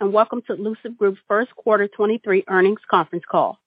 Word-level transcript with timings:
and 0.00 0.14
welcome 0.14 0.40
to 0.46 0.54
Lucid 0.54 0.96
Group's 0.96 1.20
first 1.28 1.54
quarter 1.56 1.86
23 1.86 2.44
earnings 2.48 2.80
conference 2.90 3.24
call. 3.30 3.58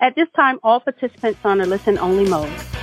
At 0.00 0.14
this 0.14 0.28
time, 0.36 0.60
all 0.62 0.78
participants 0.78 1.40
are 1.42 1.50
on 1.50 1.60
a 1.60 1.66
listen-only 1.66 2.28
mode. 2.28 2.75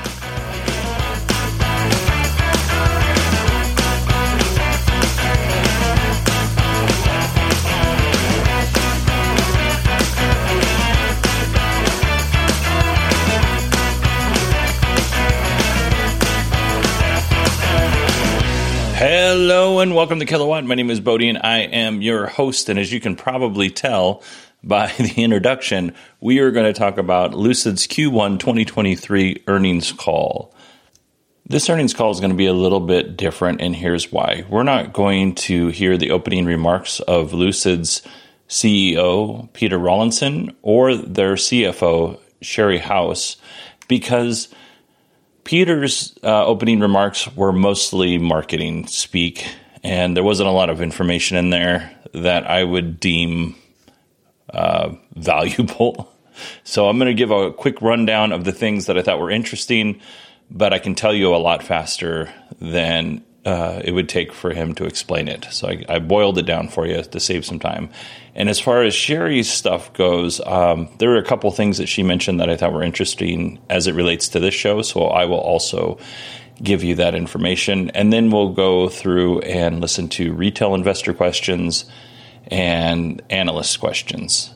Hello 19.05 19.81
and 19.81 19.93
welcome 19.93 20.19
to 20.19 20.25
Kilowatt. 20.25 20.63
My 20.63 20.75
name 20.75 20.89
is 20.89 21.01
Bodie 21.01 21.27
and 21.27 21.37
I 21.43 21.57
am 21.57 22.01
your 22.01 22.25
host. 22.25 22.69
And 22.69 22.79
as 22.79 22.93
you 22.93 23.01
can 23.01 23.17
probably 23.17 23.69
tell 23.69 24.23
by 24.63 24.93
the 24.97 25.21
introduction, 25.21 25.93
we 26.21 26.39
are 26.39 26.51
going 26.51 26.73
to 26.73 26.79
talk 26.79 26.97
about 26.97 27.33
Lucid's 27.33 27.85
Q1 27.85 28.39
2023 28.39 29.43
earnings 29.47 29.91
call. 29.91 30.55
This 31.45 31.69
earnings 31.69 31.93
call 31.93 32.11
is 32.11 32.21
going 32.21 32.31
to 32.31 32.37
be 32.37 32.45
a 32.45 32.53
little 32.53 32.79
bit 32.79 33.17
different, 33.17 33.59
and 33.59 33.75
here's 33.75 34.09
why. 34.09 34.45
We're 34.49 34.63
not 34.63 34.93
going 34.93 35.35
to 35.35 35.67
hear 35.67 35.97
the 35.97 36.11
opening 36.11 36.45
remarks 36.45 37.01
of 37.01 37.33
Lucid's 37.33 38.03
CEO, 38.47 39.51
Peter 39.51 39.77
Rawlinson, 39.77 40.55
or 40.61 40.95
their 40.95 41.33
CFO, 41.33 42.21
Sherry 42.39 42.77
House, 42.77 43.35
because 43.89 44.47
Peter's 45.44 46.16
uh, 46.23 46.45
opening 46.45 46.80
remarks 46.80 47.27
were 47.36 47.52
mostly 47.52 48.17
marketing 48.17 48.88
speak, 48.88 49.45
and 49.83 50.16
there 50.16 50.23
wasn't 50.23 50.47
a 50.47 50.53
lot 50.53 50.69
of 50.69 50.81
information 50.81 51.38
in 51.38 51.49
there 51.49 51.91
that 52.13 52.49
I 52.49 52.63
would 52.63 52.99
deem 52.99 53.55
uh, 54.49 54.95
valuable. 55.15 56.09
So 56.64 56.89
I'm 56.89 56.98
going 56.98 57.09
to 57.09 57.14
give 57.14 57.30
a 57.30 57.54
quick 57.54 57.80
rundown 57.80 58.31
of 58.31 58.43
the 58.43 58.52
things 58.52 58.87
that 58.87 58.98
I 58.98 59.04
thought 59.04 59.20
were 59.20 59.30
interesting, 59.30 60.02
but 60.49 60.73
I 60.73 60.80
can 60.80 60.95
tell 60.95 61.14
you 61.14 61.36
a 61.36 61.37
lot 61.37 61.61
faster 61.61 62.33
than 62.60 63.23
uh, 63.45 63.81
it 63.83 63.92
would 63.92 64.08
take 64.08 64.31
for 64.31 64.54
him 64.54 64.73
to 64.76 64.86
explain 64.86 65.27
it. 65.27 65.45
So 65.52 65.67
I, 65.67 65.83
I, 65.89 65.99
boiled 65.99 66.37
it 66.37 66.45
down 66.45 66.70
for 66.70 66.87
you 66.87 67.04
to 67.04 67.20
save 67.20 67.45
some 67.45 67.59
time. 67.59 67.89
And 68.36 68.49
as 68.49 68.59
far 68.59 68.83
as 68.83 68.95
Sherry's 68.95 69.52
stuff 69.52 69.92
goes, 69.93 70.39
um, 70.45 70.87
there 70.99 71.09
were 71.09 71.17
a 71.17 71.26
couple 71.26 71.52
things 71.52 71.77
that 71.77 71.87
she 71.87 72.04
mentioned 72.04 72.39
that 72.39 72.49
I 72.49 72.55
thought 72.55 72.73
were 72.73 72.83
interesting 72.83 73.59
as 73.70 73.86
it 73.87 73.95
relates 73.95 74.30
to 74.30 74.39
this 74.39 74.54
show. 74.54 74.81
So 74.81 75.08
I 75.08 75.26
will 75.26 75.39
also 75.39 75.99
give 76.61 76.83
you 76.83 76.95
that 76.95 77.15
information. 77.15 77.89
And 77.92 78.14
then 78.14 78.31
we'll 78.31 78.54
go 78.54 78.87
through 78.87 79.39
and 79.42 79.81
listen 79.81 80.08
to 80.10 80.33
retail 80.33 80.73
investor 80.73 81.14
questions 81.14 81.86
and 82.48 83.21
analyst 83.30 83.80
questions. 83.80 84.54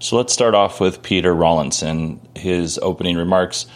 So 0.00 0.16
let's 0.16 0.32
start 0.32 0.54
off 0.54 0.80
with 0.80 1.02
Peter 1.02 1.34
Rawlinson, 1.34 2.20
his 2.34 2.78
opening 2.78 3.16
remarks. 3.16 3.66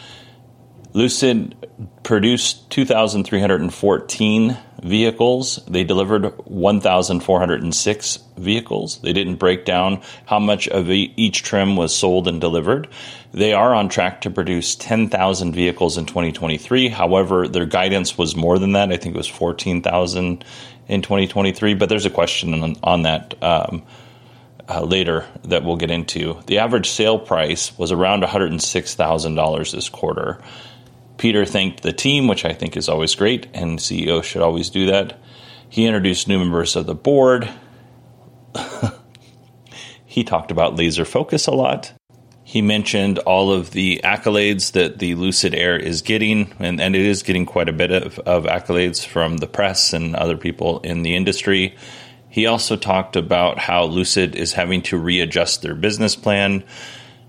Lucid 0.95 1.57
produced 2.03 2.71
2,314 2.71 4.59
vehicles. 4.83 5.65
They 5.67 5.85
delivered 5.85 6.25
1,406 6.47 8.19
vehicles. 8.37 9.01
They 9.01 9.13
didn't 9.13 9.37
break 9.37 9.65
down 9.65 10.03
how 10.27 10.39
much 10.39 10.69
of 10.69 10.91
each 10.91 11.43
trim 11.43 11.77
was 11.77 11.95
sold 11.95 12.29
and 12.29 12.41
delivered. 12.41 12.89
They 13.33 13.55
are 13.55 13.75
on 13.75 13.89
track 13.89 14.21
to 14.23 14.31
produce 14.31 14.75
10,000 14.75 15.55
vehicles 15.55 15.97
in 15.97 16.05
2023. 16.05 16.89
However, 16.89 17.49
their 17.49 17.67
guidance 17.67 18.19
was 18.19 18.37
more 18.37 18.59
than 18.59 18.73
that. 18.73 18.93
I 18.93 18.99
think 18.99 19.15
it 19.15 19.19
was 19.19 19.29
14,000 19.29 20.45
in 20.89 21.03
2023, 21.03 21.75
but 21.75 21.89
there's 21.89 22.07
a 22.07 22.11
question 22.11 22.63
on, 22.63 22.77
on 22.83 23.03
that. 23.03 23.43
Um, 23.43 23.85
uh, 24.69 24.81
later 24.81 25.27
that 25.43 25.65
we'll 25.65 25.77
get 25.77 25.91
into. 25.91 26.41
The 26.47 26.59
average 26.59 26.89
sale 26.89 27.19
price 27.19 27.77
was 27.77 27.91
around 27.91 28.23
$106,000 28.23 29.73
this 29.73 29.89
quarter. 29.89 30.41
Peter 31.23 31.47
thanked 31.47 31.85
the 31.85 31.93
team, 31.93 32.27
which 32.27 32.45
I 32.45 32.53
think 32.53 32.77
is 32.77 32.89
always 32.89 33.15
great, 33.15 33.47
and 33.55 33.79
CEO 33.79 34.25
should 34.25 34.43
always 34.43 34.69
do 34.71 34.87
that. 34.87 35.21
He 35.69 35.87
introduced 35.87 36.27
new 36.27 36.41
members 36.41 36.75
of 36.75 36.87
the 36.87 36.97
board. 36.97 37.49
he 40.05 40.25
talked 40.25 40.51
about 40.51 40.75
laser 40.75 41.05
focus 41.05 41.47
a 41.47 41.53
lot. 41.53 41.93
He 42.43 42.61
mentioned 42.61 43.21
all 43.21 43.53
of 43.53 43.71
the 43.71 44.01
accolades 44.03 44.73
that 44.73 44.99
the 44.99 45.15
Lucid 45.15 45.55
Air 45.55 45.77
is 45.77 46.03
getting, 46.03 46.57
and, 46.59 46.81
and 46.81 46.97
it 46.97 47.07
is 47.07 47.23
getting 47.23 47.47
quite 47.47 47.69
a 47.69 47.73
bit 47.73 47.93
of, 47.93 48.19
of 48.19 48.43
accolades 48.43 49.07
from 49.07 49.37
the 49.37 49.47
press 49.47 49.93
and 49.93 50.17
other 50.17 50.37
people 50.37 50.81
in 50.81 51.05
the 51.05 51.15
industry. 51.15 51.77
He 52.31 52.47
also 52.47 52.75
talked 52.75 53.15
about 53.15 53.61
how 53.61 53.85
Lucid 53.85 54.35
is 54.35 54.55
having 54.55 54.83
to 54.83 54.99
readjust 54.99 55.63
their 55.63 55.77
business 55.77 56.17
plan. 56.17 56.65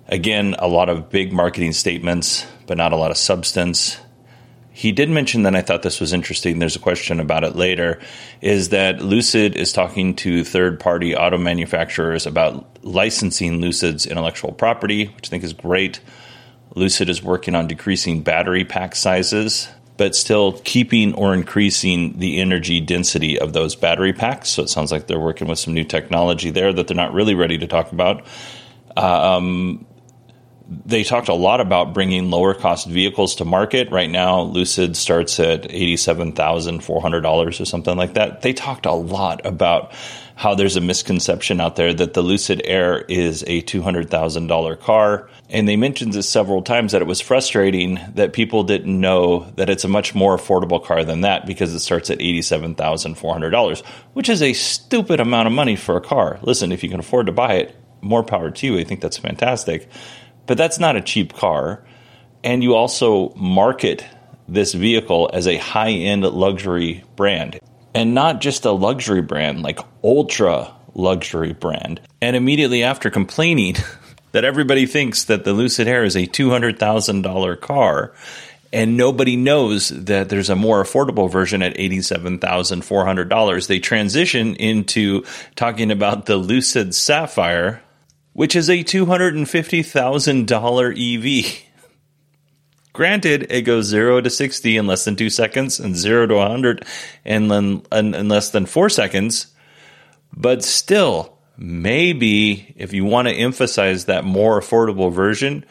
Again, 0.08 0.56
a 0.58 0.68
lot 0.68 0.90
of 0.90 1.12
big 1.12 1.32
marketing 1.32 1.74
statements 1.74 2.48
but 2.74 2.80
not 2.80 2.92
a 2.92 2.96
lot 2.96 3.12
of 3.12 3.18
substance. 3.18 4.00
He 4.72 4.92
did 4.92 5.08
mention 5.08 5.44
that 5.44 5.56
I 5.56 5.62
thought 5.62 5.84
this 5.84 6.00
was 6.00 6.12
interesting. 6.12 6.58
There's 6.58 6.76
a 6.76 6.80
question 6.80 7.20
about 7.20 7.44
it 7.44 7.56
later. 7.56 8.02
Is 8.42 8.70
that 8.70 9.00
Lucid 9.00 9.56
is 9.56 9.72
talking 9.72 10.16
to 10.16 10.44
third 10.44 10.80
party 10.80 11.16
auto 11.16 11.38
manufacturers 11.38 12.26
about 12.26 12.66
licensing 12.84 13.62
Lucid's 13.62 14.08
intellectual 14.08 14.52
property, 14.52 15.06
which 15.06 15.28
I 15.28 15.30
think 15.30 15.44
is 15.44 15.54
great. 15.54 16.00
Lucid 16.74 17.10
is 17.10 17.22
working 17.22 17.54
on 17.54 17.68
decreasing 17.68 18.24
battery 18.24 18.66
pack 18.66 18.96
sizes, 18.96 19.70
but 19.98 20.16
still 20.16 20.54
keeping 20.64 21.14
or 21.14 21.36
increasing 21.36 22.18
the 22.18 22.42
energy 22.42 22.80
density 22.80 23.38
of 23.38 23.54
those 23.54 23.76
battery 23.76 24.14
packs. 24.14 24.50
So 24.50 24.64
it 24.64 24.70
sounds 24.70 24.92
like 24.92 25.06
they're 25.06 25.20
working 25.20 25.48
with 25.48 25.60
some 25.60 25.76
new 25.76 25.84
technology 25.84 26.50
there 26.50 26.74
that 26.74 26.88
they're 26.88 26.98
not 26.98 27.14
really 27.14 27.36
ready 27.36 27.60
to 27.60 27.68
talk 27.68 27.92
about. 27.92 28.26
Um, 28.98 29.86
they 30.86 31.04
talked 31.04 31.28
a 31.28 31.34
lot 31.34 31.62
about 31.62 31.94
bringing 31.94 32.30
lower 32.30 32.54
cost 32.54 32.88
vehicles 32.88 33.36
to 33.36 33.46
market. 33.46 33.92
Right 33.92 34.10
now, 34.10 34.42
Lucid 34.42 34.96
starts 34.96 35.40
at 35.40 35.64
$87,400 35.64 37.60
or 37.60 37.66
something 37.66 37.98
like 37.98 38.14
that. 38.14 38.42
They 38.42 38.54
talked 38.54 38.86
a 38.86 38.94
lot 38.94 39.46
about 39.46 39.94
how 40.36 40.56
there's 40.56 40.76
a 40.76 40.82
misconception 40.82 41.62
out 41.62 41.76
there 41.76 41.94
that 41.94 42.14
the 42.14 42.22
Lucid 42.22 42.62
Air 42.66 43.02
is 43.02 43.44
a 43.44 43.62
$200,000 43.62 44.80
car. 44.80 45.30
And 45.50 45.68
they 45.68 45.76
mentioned 45.76 46.14
this 46.14 46.28
several 46.28 46.64
times 46.64 46.92
that 46.92 47.02
it 47.02 47.08
was 47.08 47.22
frustrating 47.22 48.00
that 48.16 48.34
people 48.34 48.64
didn't 48.64 49.00
know 49.00 49.52
that 49.56 49.70
it's 49.70 49.84
a 49.84 49.88
much 49.88 50.16
more 50.16 50.36
affordable 50.36 50.84
car 50.84 51.04
than 51.04 51.22
that 51.22 51.46
because 51.46 51.74
it 51.74 51.80
starts 51.80 52.10
at 52.10 52.20
$87,400, 52.20 53.86
which 54.14 54.30
is 54.30 54.42
a 54.42 54.54
stupid 54.54 55.20
amount 55.20 55.48
of 55.48 55.54
money 55.54 55.76
for 55.76 55.98
a 55.98 56.02
car. 56.02 56.40
Listen, 56.42 56.72
if 56.72 56.84
you 56.84 56.90
can 56.90 57.00
afford 57.00 57.28
to 57.28 57.32
buy 57.32 57.56
it, 57.56 57.76
more 58.02 58.24
power 58.24 58.52
to 58.52 58.68
you. 58.68 58.78
I 58.80 58.84
think 58.84 59.02
that's 59.02 59.18
fantastic 59.18 59.88
but 60.46 60.58
that's 60.58 60.80
not 60.80 60.96
a 60.96 61.02
cheap 61.02 61.34
car. 61.34 61.84
And 62.44 62.64
you 62.64 62.76
also 62.76 63.34
market 63.36 64.06
this 64.48 64.74
vehicle 64.74 65.30
as 65.34 65.48
a 65.48 65.58
high 65.58 65.92
end 65.92 66.24
luxury 66.24 67.04
brand 67.16 67.60
and 67.94 68.14
not 68.14 68.42
just 68.42 68.66
a 68.66 68.72
luxury 68.72 69.22
brand, 69.22 69.62
like 69.62 69.80
ultra 70.04 70.74
luxury 70.96 71.54
brand. 71.54 72.02
And 72.22 72.36
immediately 72.36 72.84
after 72.84 73.10
complaining 73.10 73.76
that 74.32 74.44
everybody 74.44 74.86
thinks 74.86 75.26
that 75.26 75.46
the 75.46 75.54
Lucid 75.54 75.88
Air 75.88 76.04
is 76.04 76.16
a 76.16 76.28
$200,000 76.28 77.62
car 77.62 78.14
and 78.74 78.98
nobody 78.98 79.36
knows 79.36 79.90
that 79.90 80.30
there's 80.30 80.50
a 80.50 80.56
more 80.56 80.84
affordable 80.84 81.30
version 81.30 81.62
at 81.62 81.78
$87,400. 81.78 83.68
They 83.68 83.80
transition 83.80 84.56
into 84.56 85.24
talking 85.56 85.92
about 85.92 86.26
the 86.26 86.38
Lucid 86.38 86.96
Sapphire, 86.96 87.84
which 88.34 88.56
is 88.56 88.70
a 88.70 88.84
$250,000 88.84 91.44
EV. 91.44 91.64
Granted, 92.92 93.52
it 93.52 93.62
goes 93.64 93.86
0 93.86 94.22
to 94.22 94.30
60 94.30 94.78
in 94.78 94.86
less 94.86 95.06
than 95.06 95.16
2 95.16 95.30
seconds 95.30 95.80
and 95.80 95.96
0 95.96 96.28
to 96.28 96.36
100 96.36 96.86
in, 97.26 97.52
in, 97.52 97.82
in 97.92 98.30
less 98.30 98.52
than 98.52 98.68
4 98.68 98.90
seconds, 98.90 99.48
but 100.36 100.64
still, 100.64 101.38
maybe 101.58 102.74
if 102.78 102.94
you 102.94 103.06
want 103.06 103.28
to 103.28 103.34
emphasize 103.34 104.06
that 104.06 104.26
more 104.26 104.60
affordable 104.60 105.12
version, 105.12 105.66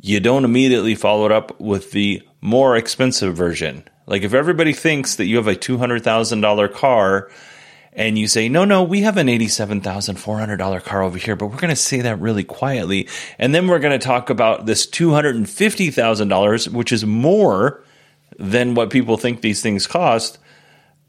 you 0.00 0.20
don't 0.20 0.44
immediately 0.44 0.94
follow 0.94 1.26
it 1.26 1.32
up 1.32 1.60
with 1.60 1.90
the 1.92 2.22
more 2.40 2.76
expensive 2.76 3.36
version. 3.36 3.84
Like 4.06 4.22
if 4.22 4.34
everybody 4.34 4.72
thinks 4.72 5.16
that 5.16 5.26
you 5.26 5.36
have 5.36 5.48
a 5.48 5.54
$200,000 5.54 6.72
car 6.72 7.30
and 7.92 8.18
you 8.18 8.28
say, 8.28 8.48
no, 8.48 8.64
no, 8.64 8.82
we 8.82 9.02
have 9.02 9.16
an 9.16 9.26
$87,400 9.26 10.84
car 10.84 11.02
over 11.02 11.18
here, 11.18 11.34
but 11.34 11.46
we're 11.46 11.56
going 11.56 11.70
to 11.70 11.76
say 11.76 12.00
that 12.02 12.20
really 12.20 12.44
quietly. 12.44 13.08
And 13.38 13.54
then 13.54 13.66
we're 13.66 13.80
going 13.80 13.98
to 13.98 14.04
talk 14.04 14.30
about 14.30 14.66
this 14.66 14.86
$250,000, 14.86 16.68
which 16.68 16.92
is 16.92 17.04
more 17.04 17.82
than 18.38 18.74
what 18.74 18.90
people 18.90 19.16
think 19.16 19.40
these 19.40 19.60
things 19.60 19.86
cost. 19.86 20.38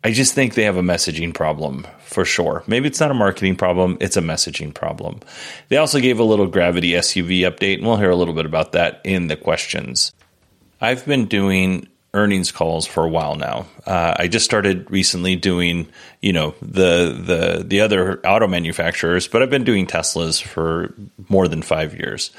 I 0.04 0.12
just 0.12 0.34
think 0.34 0.56
they 0.56 0.64
have 0.64 0.78
a 0.78 0.82
messaging 0.82 1.34
problem 1.34 1.86
for 2.00 2.26
sure. 2.26 2.64
Maybe 2.66 2.88
it's 2.88 3.00
not 3.00 3.12
a 3.12 3.16
marketing 3.16 3.56
problem, 3.56 3.98
it's 4.02 4.18
a 4.18 4.22
messaging 4.22 4.74
problem. 4.74 5.20
They 5.70 5.78
also 5.78 6.00
gave 6.00 6.20
a 6.20 6.24
little 6.24 6.48
Gravity 6.48 6.92
SUV 6.92 7.42
update, 7.42 7.76
and 7.76 7.86
we'll 7.86 7.98
hear 7.98 8.10
a 8.10 8.16
little 8.16 8.34
bit 8.34 8.48
about 8.48 8.72
that 8.72 9.02
in 9.04 9.28
the 9.28 9.38
questions. 9.38 10.12
I've 10.82 11.06
been 11.06 11.28
doing 11.28 11.88
earnings 12.14 12.52
calls 12.52 12.86
for 12.86 13.06
a 13.06 13.10
while 13.10 13.36
now. 13.36 13.66
Uh, 13.86 14.14
I 14.18 14.28
just 14.28 14.44
started 14.44 14.90
recently 14.92 15.36
doing, 15.36 15.88
you 16.22 16.34
know, 16.34 16.54
the 16.62 17.14
the 17.14 17.64
the 17.66 17.82
other 17.82 18.20
auto 18.26 18.48
manufacturers, 18.48 19.28
but 19.28 19.42
I've 19.42 19.50
been 19.50 19.64
doing 19.64 19.88
Teslas 19.88 20.42
for 20.42 20.94
more 21.30 21.48
than 21.48 21.62
five 21.62 21.96
years. 21.96 22.32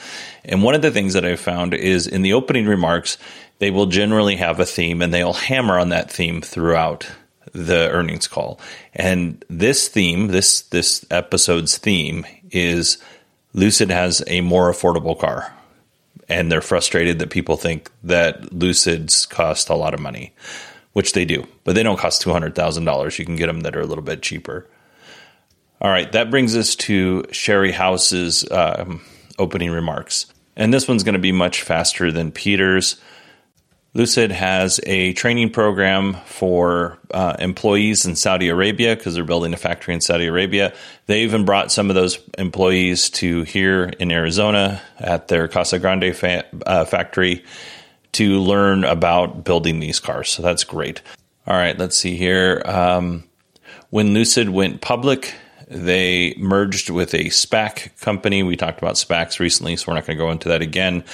And 0.45 0.63
one 0.63 0.75
of 0.75 0.83
the 0.83 0.91
things 0.91 1.15
that 1.15 1.25
I've 1.25 1.41
found 1.41 1.73
is 1.73 2.07
in 2.07 2.23
the 2.23 2.35
opening 2.35 2.67
remarks, 2.67 3.17
they 3.61 3.71
will 3.71 3.87
generally 3.87 4.37
have 4.37 4.61
a 4.61 4.67
theme, 4.67 5.01
and 5.01 5.13
they'll 5.13 5.33
hammer 5.33 5.79
on 5.79 5.89
that 5.89 6.11
theme 6.11 6.43
throughout 6.43 7.11
the 7.53 7.91
earnings 7.91 8.29
call. 8.29 8.61
And 8.95 9.43
this 9.49 9.89
theme, 9.89 10.29
this 10.29 10.63
this 10.63 11.07
episode's 11.11 11.79
theme 11.79 12.27
is 12.51 12.99
Lucid 13.55 13.91
has 13.91 14.23
a 14.27 14.43
more 14.43 14.71
affordable 14.71 15.19
car. 15.19 15.53
And 16.29 16.51
they're 16.51 16.61
frustrated 16.61 17.19
that 17.19 17.31
people 17.31 17.57
think 17.57 17.91
that 18.05 18.43
Lucids 18.51 19.29
cost 19.29 19.69
a 19.69 19.75
lot 19.75 19.95
of 19.95 20.01
money, 20.01 20.33
which 20.93 21.13
they 21.13 21.25
do, 21.25 21.47
but 21.65 21.75
they 21.75 21.83
don't 21.83 21.99
cost 21.99 22.25
$200,000. 22.25 23.19
You 23.19 23.25
can 23.25 23.37
get 23.37 23.47
them 23.47 23.61
that 23.61 23.77
are 23.77 23.81
a 23.81 23.87
little 23.87 24.05
bit 24.05 24.23
cheaper. 24.23 24.69
All 25.81 25.91
right, 25.91 26.11
that 26.13 26.31
brings 26.31 26.57
us 26.57 26.77
to 26.77 27.25
Sherry 27.33 27.73
House's 27.73 28.49
um, 28.51 29.03
opening 29.39 29.71
remarks. 29.71 30.27
And 30.55 30.73
this 30.73 30.87
one's 30.87 31.03
going 31.03 31.15
to 31.15 31.19
be 31.19 31.33
much 31.33 31.63
faster 31.63 32.13
than 32.13 32.31
Peter's. 32.31 33.01
Lucid 33.95 34.33
has 34.33 34.81
a 34.87 35.13
training 35.13 35.51
program 35.51 36.15
for 36.25 36.99
uh, 37.11 37.37
employees 37.39 38.07
in 38.07 38.17
Saudi 38.17 38.49
Arabia 38.49 38.97
because 38.97 39.15
they're 39.15 39.25
building 39.25 39.53
a 39.53 39.59
factory 39.59 39.93
in 39.93 40.01
Saudi 40.01 40.27
Arabia. 40.27 40.75
They 41.07 41.25
even 41.25 41.45
brought 41.45 41.71
some 41.71 41.91
of 41.91 41.95
those 41.95 42.19
employees 42.39 43.11
to 43.11 43.43
here 43.43 43.93
in 43.99 44.11
Arizona 44.11 44.81
at 44.99 45.29
their 45.29 45.47
Casa 45.47 45.79
Grande 45.79 46.17
fa- 46.17 46.47
uh, 46.65 46.87
factory 46.87 47.45
to 48.13 48.41
learn 48.41 48.85
about 48.85 49.45
building 49.45 49.81
these 49.81 50.01
cars. 50.01 50.31
So 50.31 50.43
that's 50.43 50.65
great. 50.65 51.03
All 51.47 51.55
right, 51.55 51.79
let's 51.79 51.97
see 51.97 52.17
here. 52.17 52.63
Um, 52.65 53.25
when 53.91 54.15
Lucid 54.15 54.49
went 54.49 54.81
public, 54.81 55.35
they 55.69 56.35
merged 56.39 56.89
with 56.89 57.13
a 57.13 57.25
SPAC 57.25 58.01
company. 58.01 58.43
We 58.43 58.57
talked 58.57 58.79
about 58.79 58.95
SPACs 58.95 59.39
recently, 59.39 59.77
so 59.77 59.87
we're 59.89 59.97
not 59.97 60.07
going 60.07 60.17
to 60.17 60.25
go 60.25 60.31
into 60.31 60.49
that 60.49 60.63
again 60.63 61.05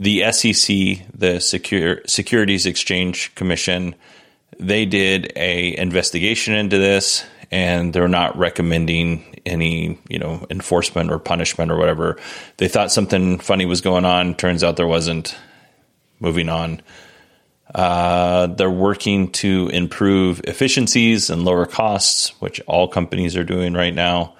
the 0.00 0.32
SEC, 0.32 1.06
the 1.14 1.38
Secure, 1.40 2.00
Securities 2.06 2.64
Exchange 2.64 3.34
Commission, 3.34 3.94
they 4.58 4.86
did 4.86 5.30
a 5.36 5.76
investigation 5.76 6.54
into 6.54 6.78
this, 6.78 7.24
and 7.50 7.92
they're 7.92 8.08
not 8.08 8.36
recommending 8.36 9.24
any 9.44 9.98
you 10.08 10.18
know 10.18 10.46
enforcement 10.50 11.12
or 11.12 11.18
punishment 11.18 11.70
or 11.70 11.76
whatever. 11.76 12.18
They 12.56 12.66
thought 12.66 12.90
something 12.90 13.38
funny 13.38 13.66
was 13.66 13.82
going 13.82 14.06
on. 14.06 14.34
Turns 14.34 14.64
out 14.64 14.76
there 14.76 14.86
wasn't. 14.86 15.36
Moving 16.22 16.50
on. 16.50 16.82
Uh, 17.74 18.48
they're 18.48 18.68
working 18.70 19.32
to 19.32 19.70
improve 19.72 20.42
efficiencies 20.44 21.30
and 21.30 21.46
lower 21.46 21.64
costs, 21.64 22.38
which 22.40 22.60
all 22.66 22.88
companies 22.88 23.36
are 23.36 23.44
doing 23.44 23.72
right 23.72 23.94
now. 23.94 24.34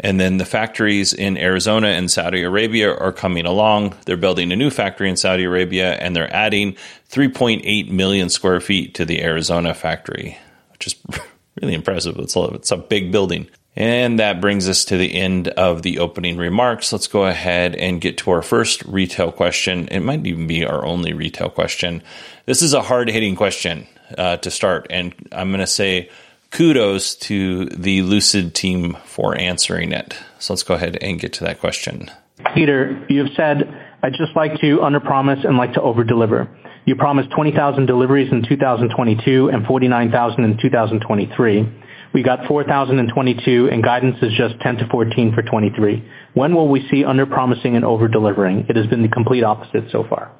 And 0.00 0.18
then 0.18 0.38
the 0.38 0.46
factories 0.46 1.12
in 1.12 1.36
Arizona 1.36 1.88
and 1.88 2.10
Saudi 2.10 2.42
Arabia 2.42 2.92
are 2.94 3.12
coming 3.12 3.44
along. 3.44 3.94
They're 4.06 4.16
building 4.16 4.50
a 4.50 4.56
new 4.56 4.70
factory 4.70 5.10
in 5.10 5.16
Saudi 5.16 5.44
Arabia 5.44 5.94
and 5.94 6.16
they're 6.16 6.34
adding 6.34 6.76
3.8 7.10 7.90
million 7.90 8.30
square 8.30 8.60
feet 8.60 8.94
to 8.94 9.04
the 9.04 9.22
Arizona 9.22 9.74
factory, 9.74 10.38
which 10.72 10.86
is 10.86 10.96
really 11.60 11.74
impressive. 11.74 12.16
It's 12.18 12.34
a, 12.34 12.44
it's 12.54 12.70
a 12.70 12.78
big 12.78 13.12
building. 13.12 13.48
And 13.76 14.18
that 14.18 14.40
brings 14.40 14.68
us 14.68 14.84
to 14.86 14.96
the 14.96 15.14
end 15.14 15.48
of 15.48 15.82
the 15.82 16.00
opening 16.00 16.36
remarks. 16.38 16.92
Let's 16.92 17.06
go 17.06 17.26
ahead 17.26 17.76
and 17.76 18.00
get 18.00 18.18
to 18.18 18.30
our 18.32 18.42
first 18.42 18.82
retail 18.84 19.30
question. 19.30 19.86
It 19.88 20.00
might 20.00 20.26
even 20.26 20.46
be 20.46 20.64
our 20.64 20.84
only 20.84 21.12
retail 21.12 21.50
question. 21.50 22.02
This 22.46 22.62
is 22.62 22.74
a 22.74 22.82
hard 22.82 23.08
hitting 23.08 23.36
question 23.36 23.86
uh, 24.18 24.38
to 24.38 24.50
start. 24.50 24.88
And 24.90 25.14
I'm 25.30 25.50
going 25.50 25.60
to 25.60 25.68
say, 25.68 26.10
kudos 26.50 27.14
to 27.16 27.66
the 27.66 28.02
Lucid 28.02 28.54
team 28.54 28.96
for 29.04 29.38
answering 29.38 29.92
it. 29.92 30.14
So 30.38 30.52
let's 30.52 30.62
go 30.62 30.74
ahead 30.74 30.98
and 31.00 31.20
get 31.20 31.32
to 31.34 31.44
that 31.44 31.60
question. 31.60 32.10
Peter, 32.54 33.04
you've 33.08 33.32
said, 33.36 33.68
I'd 34.02 34.14
just 34.14 34.34
like 34.34 34.60
to 34.60 34.78
underpromise 34.78 35.46
and 35.46 35.56
like 35.56 35.74
to 35.74 35.80
overdeliver. 35.80 36.48
You 36.86 36.96
promised 36.96 37.30
20,000 37.30 37.86
deliveries 37.86 38.32
in 38.32 38.42
2022 38.42 39.48
and 39.48 39.66
49,000 39.66 40.44
in 40.44 40.58
2023. 40.60 41.68
We 42.12 42.22
got 42.22 42.46
4,022 42.48 43.68
and 43.70 43.84
guidance 43.84 44.16
is 44.22 44.32
just 44.36 44.58
10 44.60 44.78
to 44.78 44.88
14 44.88 45.34
for 45.34 45.42
23. 45.42 46.02
When 46.34 46.54
will 46.54 46.68
we 46.68 46.80
see 46.90 47.04
underpromising 47.04 47.76
and 47.76 47.84
over-delivering? 47.84 48.66
It 48.68 48.76
has 48.76 48.86
been 48.86 49.02
the 49.02 49.08
complete 49.08 49.44
opposite 49.44 49.84
so 49.92 50.04
far. 50.08 50.32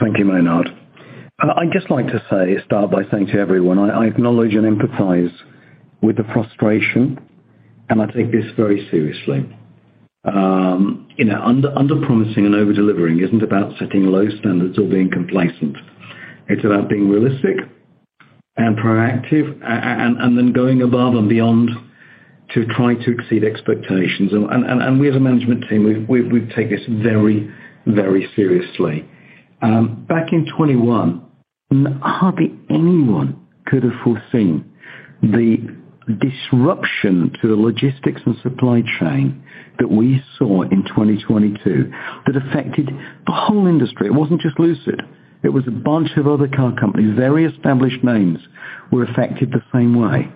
Thank 0.00 0.18
you, 0.18 0.24
Maynard. 0.26 0.68
Uh, 1.42 1.52
I'd 1.56 1.72
just 1.72 1.90
like 1.90 2.06
to 2.06 2.22
say, 2.30 2.56
start 2.64 2.90
by 2.90 3.02
saying 3.10 3.26
to 3.28 3.38
everyone, 3.38 3.78
I, 3.78 4.06
acknowledge 4.06 4.54
and 4.54 4.64
empathize 4.64 5.32
with 6.00 6.16
the 6.16 6.24
frustration, 6.32 7.20
and 7.90 8.00
I 8.00 8.06
take 8.06 8.32
this 8.32 8.46
very 8.56 8.88
seriously. 8.90 9.46
Um, 10.24 11.06
you 11.16 11.26
know, 11.26 11.40
under, 11.42 11.76
under 11.76 11.94
promising 12.06 12.46
and 12.46 12.54
over 12.54 12.72
delivering 12.72 13.20
isn't 13.20 13.42
about 13.42 13.72
setting 13.78 14.06
low 14.06 14.28
standards 14.40 14.78
or 14.78 14.88
being 14.88 15.10
complacent. 15.10 15.76
It's 16.48 16.64
about 16.64 16.88
being 16.88 17.08
realistic 17.10 17.56
and 18.56 18.76
proactive 18.78 19.60
and, 19.62 20.38
then 20.38 20.52
going 20.52 20.80
above 20.80 21.14
and 21.14 21.28
beyond 21.28 21.70
to 22.54 22.64
try 22.64 22.94
to 22.94 23.10
exceed 23.12 23.44
expectations. 23.44 24.32
We 24.32 25.08
as 25.10 25.16
a 25.16 25.20
management 25.20 25.64
team, 25.68 26.06
we, 26.08 26.40
take 26.54 26.70
this 26.70 26.80
very, 26.88 27.52
very 27.86 28.30
seriously. 28.34 29.06
Um, 29.62 30.06
back 30.08 30.32
in 30.32 30.46
21, 30.56 31.25
hardly 31.70 32.52
anyone 32.70 33.46
could 33.66 33.82
have 33.82 33.92
foreseen 34.04 34.70
the 35.22 35.58
disruption 36.20 37.32
to 37.42 37.48
the 37.48 37.56
logistics 37.56 38.20
and 38.24 38.36
supply 38.42 38.82
chain 39.00 39.42
that 39.78 39.90
we 39.90 40.22
saw 40.38 40.62
in 40.62 40.84
2022 40.84 41.92
that 42.26 42.36
affected 42.36 42.86
the 43.26 43.32
whole 43.32 43.66
industry. 43.66 44.06
It 44.06 44.14
wasn't 44.14 44.40
just 44.40 44.58
Lucid. 44.58 45.02
It 45.42 45.48
was 45.48 45.64
a 45.66 45.72
bunch 45.72 46.10
of 46.16 46.26
other 46.26 46.48
car 46.48 46.72
companies, 46.78 47.14
very 47.16 47.44
established 47.44 48.02
names, 48.04 48.38
were 48.90 49.04
affected 49.04 49.50
the 49.50 49.62
same 49.72 50.00
way. 50.00 50.32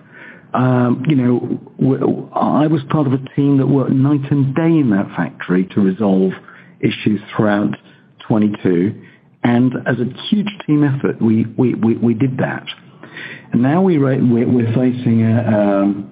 Um, 0.53 1.03
you 1.07 1.15
know, 1.15 2.29
I 2.33 2.67
was 2.67 2.81
part 2.89 3.07
of 3.07 3.13
a 3.13 3.35
team 3.35 3.57
that 3.57 3.67
worked 3.67 3.91
night 3.91 4.29
and 4.31 4.53
day 4.53 4.67
in 4.67 4.89
that 4.91 5.07
factory 5.15 5.65
to 5.73 5.81
resolve 5.81 6.33
issues 6.81 7.21
throughout 7.35 7.75
22. 8.27 9.01
And 9.43 9.73
as 9.87 9.97
a 9.99 10.05
huge 10.29 10.49
team 10.67 10.83
effort, 10.83 11.21
we, 11.21 11.45
we, 11.57 11.73
we, 11.75 12.13
did 12.13 12.37
that. 12.37 12.65
And 13.51 13.61
now 13.61 13.81
we, 13.81 13.97
we're 13.97 14.73
facing 14.73 15.25
um, 15.25 16.11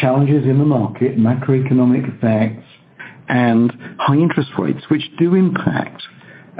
challenges 0.00 0.44
in 0.44 0.58
the 0.58 0.64
market, 0.64 1.18
macroeconomic 1.18 2.16
effects, 2.16 2.66
and 3.28 3.72
high 3.98 4.16
interest 4.16 4.50
rates, 4.58 4.82
which 4.88 5.02
do 5.18 5.34
impact. 5.34 6.02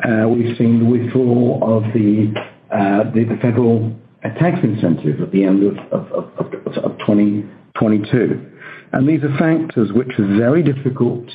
Uh, 0.05 0.29
we've 0.29 0.57
seen 0.59 0.81
the 0.81 0.91
withdrawal 0.91 1.61
of 1.63 1.85
the, 1.93 2.33
uh, 2.71 3.05
the, 3.13 3.39
federal 3.41 3.95
tax 4.23 4.59
incentive 4.63 5.21
at 5.21 5.31
the 5.31 5.45
end 5.45 5.63
of, 5.65 5.77
of, 5.93 6.13
of, 6.13 6.47
of 6.85 6.99
2022. 6.99 8.51
And 8.93 9.09
these 9.09 9.23
are 9.23 9.37
factors 9.39 9.93
which 9.93 10.19
are 10.19 10.37
very 10.37 10.63
difficult 10.63 11.29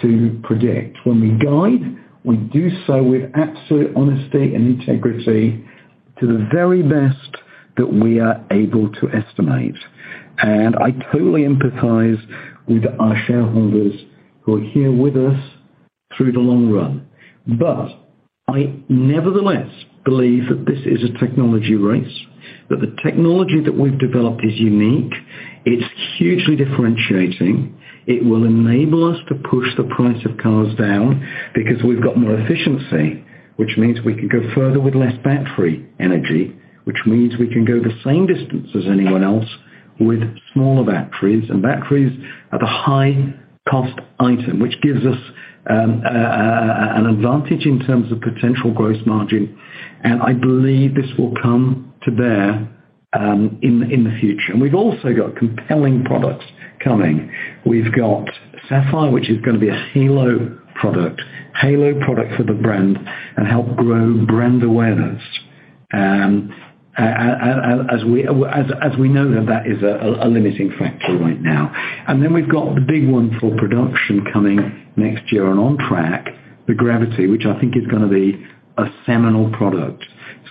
to 0.00 0.40
predict. 0.42 0.98
When 1.04 1.20
we 1.20 1.30
guide, 1.44 1.98
We 2.24 2.36
do 2.36 2.70
so 2.86 3.02
with 3.02 3.30
absolute 3.34 3.96
honesty 3.96 4.54
and 4.54 4.80
integrity 4.80 5.64
to 6.20 6.26
the 6.26 6.48
very 6.52 6.82
best 6.82 7.36
that 7.76 7.92
we 7.92 8.20
are 8.20 8.44
able 8.50 8.92
to 8.92 9.08
estimate. 9.10 9.74
And 10.38 10.76
I 10.76 10.92
totally 11.12 11.42
empathize 11.42 12.20
with 12.68 12.84
our 13.00 13.16
shareholders 13.26 13.94
who 14.42 14.58
are 14.58 14.70
here 14.70 14.92
with 14.92 15.16
us 15.16 15.38
through 16.16 16.32
the 16.32 16.40
long 16.40 16.70
run. 16.70 17.08
But 17.46 17.88
I 18.48 18.74
nevertheless 18.88 19.70
believe 20.04 20.48
that 20.48 20.66
this 20.66 20.80
is 20.84 21.02
a 21.02 21.18
technology 21.18 21.74
race, 21.74 22.18
that 22.70 22.80
the 22.80 22.94
technology 23.02 23.60
that 23.64 23.76
we've 23.76 23.98
developed 23.98 24.44
is 24.44 24.58
unique, 24.58 25.12
it's 25.64 25.84
hugely 26.18 26.56
differentiating. 26.56 27.78
It 28.06 28.24
will 28.24 28.44
enable 28.44 29.12
us 29.12 29.18
to 29.28 29.34
push 29.34 29.68
the 29.76 29.84
price 29.84 30.24
of 30.24 30.38
cars 30.38 30.74
down 30.76 31.26
because 31.54 31.82
we've 31.82 32.02
got 32.02 32.16
more 32.16 32.34
efficiency, 32.34 33.24
which 33.56 33.76
means 33.76 34.00
we 34.04 34.14
can 34.14 34.28
go 34.28 34.40
further 34.54 34.80
with 34.80 34.94
less 34.94 35.14
battery 35.22 35.86
energy, 36.00 36.56
which 36.84 36.98
means 37.06 37.34
we 37.38 37.48
can 37.48 37.64
go 37.64 37.78
the 37.78 37.96
same 38.04 38.26
distance 38.26 38.68
as 38.74 38.84
anyone 38.90 39.22
else 39.22 39.48
with 40.00 40.22
smaller 40.52 40.84
batteries. 40.84 41.48
And 41.48 41.62
batteries 41.62 42.12
are 42.50 42.58
the 42.58 42.66
high-cost 42.66 44.00
item, 44.18 44.58
which 44.58 44.80
gives 44.82 45.06
us 45.06 45.18
um, 45.70 46.02
an 46.04 47.06
advantage 47.06 47.66
in 47.66 47.80
terms 47.86 48.10
of 48.10 48.20
potential 48.20 48.72
gross 48.72 48.98
margin. 49.06 49.56
And 50.02 50.20
I 50.22 50.32
believe 50.32 50.94
this 50.94 51.10
will 51.18 51.34
come 51.40 51.94
to 52.02 52.10
bear 52.10 52.68
in 53.14 53.88
in 53.90 54.04
the 54.04 54.16
future. 54.20 54.52
And 54.52 54.60
we've 54.60 54.74
also 54.74 55.12
got 55.14 55.36
compelling 55.36 56.04
products 56.04 56.44
coming. 56.82 57.30
We've 57.64 57.92
got 57.92 58.28
Sapphire, 58.68 59.10
which 59.10 59.28
is 59.28 59.40
going 59.42 59.54
to 59.54 59.60
be 59.60 59.68
a 59.68 59.88
halo 59.92 60.58
product, 60.74 61.20
halo 61.60 61.98
product 62.00 62.36
for 62.36 62.42
the 62.44 62.54
brand, 62.54 62.98
and 63.36 63.46
help 63.46 63.76
grow 63.76 64.24
brand 64.26 64.62
awareness 64.62 65.22
Uhm, 65.94 66.50
as 66.96 68.04
we, 68.04 68.26
as 68.26 68.96
we 68.98 69.08
know 69.08 69.44
that 69.46 69.66
is 69.66 69.82
a 69.82 70.26
limiting 70.28 70.72
factor 70.78 71.16
right 71.18 71.40
now. 71.40 71.72
And 72.06 72.22
then 72.22 72.32
we've 72.32 72.48
got 72.48 72.74
the 72.74 72.80
big 72.80 73.08
one 73.08 73.38
for 73.40 73.54
production 73.56 74.24
coming 74.32 74.88
next 74.96 75.32
year 75.32 75.50
and 75.50 75.58
on 75.58 75.78
track, 75.78 76.28
the 76.66 76.74
Gravity, 76.74 77.26
which 77.26 77.44
I 77.46 77.58
think 77.60 77.76
is 77.76 77.86
going 77.86 78.02
to 78.02 78.08
be 78.08 78.44
a 78.76 78.86
seminal 79.06 79.50
product. 79.52 80.04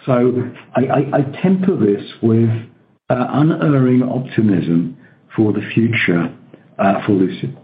So 0.05 0.51
I 0.75 1.21
temper 1.41 1.75
this 1.75 2.03
with 2.21 2.49
uh, 3.09 3.27
unerring 3.29 4.03
optimism 4.03 4.97
for 5.35 5.53
the 5.53 5.61
future 5.73 6.33
uh, 6.79 7.05
for 7.05 7.13
Lucid. 7.13 7.57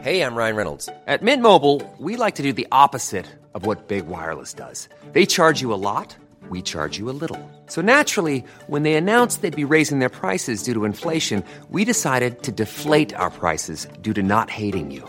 Hey, 0.00 0.22
I'm 0.22 0.34
Ryan 0.34 0.56
Reynolds. 0.56 0.88
At 1.06 1.22
Mint 1.22 1.42
Mobile, 1.42 1.80
we 1.98 2.16
like 2.16 2.34
to 2.34 2.42
do 2.42 2.52
the 2.52 2.66
opposite 2.72 3.26
of 3.54 3.66
what 3.66 3.86
Big 3.86 4.08
Wireless 4.08 4.52
does. 4.52 4.88
They 5.12 5.26
charge 5.26 5.60
you 5.60 5.72
a 5.72 5.78
lot, 5.78 6.16
we 6.48 6.60
charge 6.60 6.98
you 6.98 7.08
a 7.08 7.14
little. 7.14 7.38
So 7.66 7.82
naturally, 7.82 8.44
when 8.66 8.82
they 8.82 8.94
announced 8.94 9.42
they'd 9.42 9.54
be 9.54 9.72
raising 9.76 10.00
their 10.00 10.08
prices 10.08 10.64
due 10.64 10.74
to 10.74 10.84
inflation, 10.84 11.44
we 11.70 11.84
decided 11.84 12.42
to 12.42 12.52
deflate 12.52 13.14
our 13.14 13.30
prices 13.30 13.86
due 14.00 14.12
to 14.14 14.22
not 14.22 14.50
hating 14.50 14.90
you. 14.90 15.08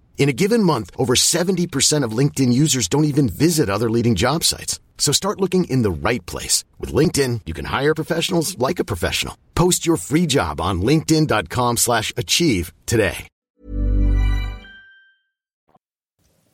In 0.17 0.29
a 0.29 0.33
given 0.33 0.63
month, 0.63 0.91
over 0.97 1.15
70% 1.15 2.05
of 2.05 2.17
LinkedIn 2.17 2.53
users 2.53 2.87
don't 2.87 3.05
even 3.05 3.27
visit 3.27 3.69
other 3.69 3.89
leading 3.89 4.13
job 4.13 4.43
sites. 4.43 4.79
So 4.99 5.11
start 5.11 5.41
looking 5.41 5.63
in 5.65 5.81
the 5.81 5.91
right 5.91 6.23
place. 6.27 6.63
With 6.79 6.93
LinkedIn, 6.93 7.41
you 7.47 7.53
can 7.55 7.65
hire 7.65 7.95
professionals 7.95 8.57
like 8.59 8.79
a 8.79 8.85
professional. 8.85 9.35
Post 9.55 9.85
your 9.85 9.97
free 9.97 10.27
job 10.27 10.61
on 10.61 10.83
linkedin.com 10.83 11.77
slash 11.77 12.13
achieve 12.15 12.71
today. 12.85 13.27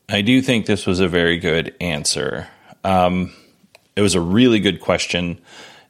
I 0.09 0.21
do 0.21 0.41
think 0.41 0.65
this 0.65 0.85
was 0.85 1.01
a 1.01 1.09
very 1.09 1.37
good 1.37 1.75
answer. 1.81 2.47
Um, 2.85 3.33
it 3.97 4.01
was 4.01 4.15
a 4.15 4.21
really 4.21 4.61
good 4.61 4.79
question. 4.79 5.41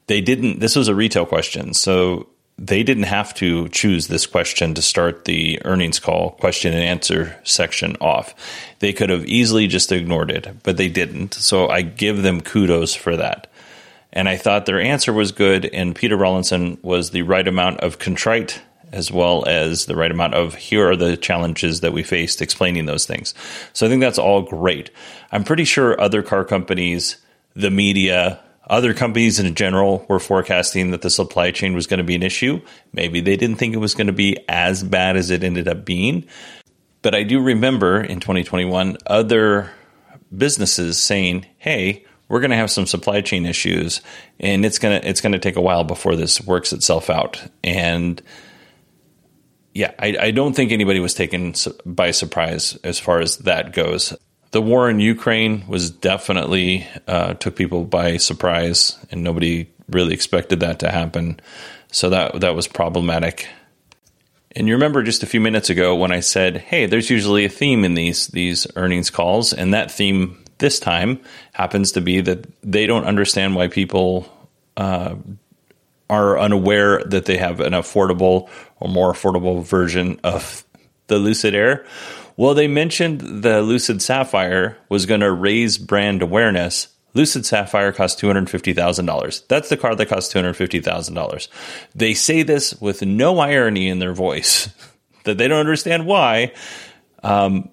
They 0.08 0.22
didn't, 0.22 0.60
this 0.60 0.76
was 0.76 0.88
a 0.88 0.96
retail 0.96 1.28
question. 1.28 1.76
So 1.76 2.28
they 2.58 2.82
didn't 2.84 3.04
have 3.04 3.34
to 3.36 3.70
choose 3.70 4.08
this 4.08 4.26
question 4.26 4.74
to 4.74 4.82
start 4.82 5.26
the 5.26 5.62
earnings 5.64 6.00
call 6.00 6.32
question 6.32 6.74
and 6.74 6.84
answer 6.84 7.38
section 7.44 7.96
off. 8.02 8.34
They 8.80 8.94
could 8.94 9.10
have 9.10 9.26
easily 9.26 9.68
just 9.68 9.92
ignored 9.92 10.32
it, 10.32 10.64
but 10.64 10.78
they 10.78 10.90
didn't. 10.90 11.36
So 11.36 11.70
I 11.70 11.84
give 11.84 12.24
them 12.24 12.42
kudos 12.42 12.96
for 12.96 13.16
that. 13.18 13.52
And 14.12 14.28
I 14.28 14.38
thought 14.38 14.66
their 14.66 14.82
answer 14.82 15.14
was 15.14 15.32
good, 15.32 15.66
and 15.66 15.96
Peter 15.96 16.18
Rawlinson 16.18 16.80
was 16.82 17.12
the 17.12 17.22
right 17.22 17.48
amount 17.48 17.82
of 17.82 18.00
contrite 18.00 18.62
as 18.92 19.12
well 19.12 19.46
as 19.48 19.86
the 19.86 19.96
right 19.96 20.12
amount 20.12 20.34
of 20.34 20.56
here 20.56 20.90
are 20.90 20.96
the 20.96 21.18
challenges 21.18 21.82
that 21.82 21.94
we 21.94 22.04
faced 22.04 22.42
explaining 22.42 22.86
those 22.86 23.06
things. 23.06 23.34
So 23.74 23.86
I 23.86 23.90
think 23.90 24.02
that's 24.02 24.18
all 24.18 24.42
great. 24.42 24.90
I'm 25.32 25.44
pretty 25.44 25.66
sure 25.66 26.00
other 26.00 26.24
car 26.24 26.46
companies, 26.46 27.18
the 27.56 27.70
media, 27.72 28.40
other 28.70 28.94
companies 28.94 29.40
in 29.40 29.54
general 29.56 30.06
were 30.10 30.20
forecasting 30.20 30.92
that 30.92 31.02
the 31.02 31.10
supply 31.10 31.52
chain 31.52 31.74
was 31.74 31.88
going 31.88 32.00
to 32.00 32.04
be 32.04 32.16
an 32.16 32.24
issue. 32.24 32.62
Maybe 32.94 33.22
they 33.22 33.38
didn't 33.38 33.58
think 33.58 33.74
it 33.74 33.80
was 33.80 33.96
going 33.96 34.08
to 34.08 34.14
be 34.14 34.38
as 34.50 34.84
bad 34.84 35.18
as 35.18 35.30
it 35.30 35.44
ended 35.44 35.68
up 35.68 35.86
being. 35.86 36.26
But 37.02 37.16
I 37.16 37.24
do 37.24 37.40
remember 37.40 38.02
in 38.02 38.20
2021 38.20 38.98
other 39.08 39.72
businesses 40.36 41.02
saying, 41.02 41.46
"Hey, 41.58 42.06
we're 42.28 42.42
going 42.42 42.52
to 42.52 42.58
have 42.58 42.72
some 42.72 42.86
supply 42.86 43.22
chain 43.22 43.46
issues 43.46 44.02
and 44.40 44.66
it's 44.66 44.80
going 44.80 45.00
to 45.00 45.08
it's 45.08 45.22
going 45.22 45.32
to 45.32 45.40
take 45.40 45.56
a 45.56 45.62
while 45.62 45.84
before 45.84 46.16
this 46.16 46.42
works 46.42 46.74
itself 46.74 47.10
out." 47.10 47.42
And 47.64 48.22
yeah, 49.74 49.94
I, 50.00 50.18
I 50.20 50.32
don't 50.32 50.56
think 50.56 50.72
anybody 50.72 51.00
was 51.00 51.14
taken 51.14 51.54
by 51.86 52.12
surprise 52.12 52.76
as 52.84 53.00
far 53.00 53.20
as 53.20 53.38
that 53.38 53.74
goes 53.74 54.14
the 54.51 54.62
war 54.62 54.89
in 54.89 55.00
Ukraine 55.00 55.66
was 55.68 55.92
definitely 55.92 56.88
uh, 57.08 57.34
took 57.36 57.56
people 57.56 57.84
by 57.84 58.18
surprise, 58.18 58.98
and 59.12 59.24
nobody 59.24 59.68
really 59.89 60.13
expected 60.13 60.62
that 60.62 60.80
to 60.80 60.92
happen. 60.92 61.39
So 61.92 62.10
that 62.10 62.42
that 62.42 62.56
was 62.56 62.68
problematic. 62.68 63.48
And 64.56 64.68
you 64.68 64.74
remember 64.74 65.04
just 65.04 65.24
a 65.24 65.27
few 65.27 65.42
minutes 65.42 65.70
ago 65.70 65.96
when 65.96 66.12
I 66.12 66.22
said, 66.22 66.58
"Hey, 66.58 66.86
there's 66.86 67.10
usually 67.10 67.46
a 67.46 67.50
theme 67.50 67.84
in 67.84 67.94
these 67.94 68.27
these 68.27 68.68
earnings 68.75 69.10
calls," 69.10 69.54
and 69.54 69.74
that 69.74 69.92
theme 69.92 70.44
this 70.58 70.80
time 70.80 71.20
happens 71.54 71.92
to 71.94 72.01
be 72.01 72.22
that 72.22 72.48
they 72.63 72.88
don't 72.88 73.06
understand 73.06 73.56
why 73.56 73.68
people 73.68 74.32
uh, 74.75 75.16
are 76.10 76.39
unaware 76.39 77.04
that 77.04 77.25
they 77.25 77.38
have 77.38 77.60
an 77.60 77.74
affordable 77.74 78.50
or 78.80 78.89
more 78.89 79.13
affordable 79.13 79.63
version 79.63 80.20
of 80.24 80.63
the 81.08 81.18
Lucid 81.18 81.54
Air 81.54 81.86
Well, 82.38 82.53
they 82.53 82.67
mentioned 82.67 83.44
the 83.44 83.62
Lucid 83.63 84.00
Sapphire 84.01 84.77
was 84.89 85.08
going 85.08 85.22
to 85.22 85.32
raise 85.32 85.79
brand 85.79 86.22
awareness. 86.22 86.88
Lucid 87.15 87.48
Sapphire 87.48 87.91
costs 87.91 88.22
$250,000. 88.22 89.48
That's 89.48 89.70
the 89.70 89.77
car 89.77 89.96
that 89.96 90.06
costs 90.06 90.32
$250,000. 90.32 91.48
They 91.96 92.13
say 92.13 92.44
this 92.44 92.79
with 92.79 93.01
no 93.01 93.39
irony 93.39 93.89
in 93.89 93.98
their 93.98 94.13
voice, 94.13 94.70
that 95.24 95.39
they 95.39 95.48
don't 95.48 95.60
understand 95.60 96.06
why. 96.06 96.53
Um, 97.24 97.70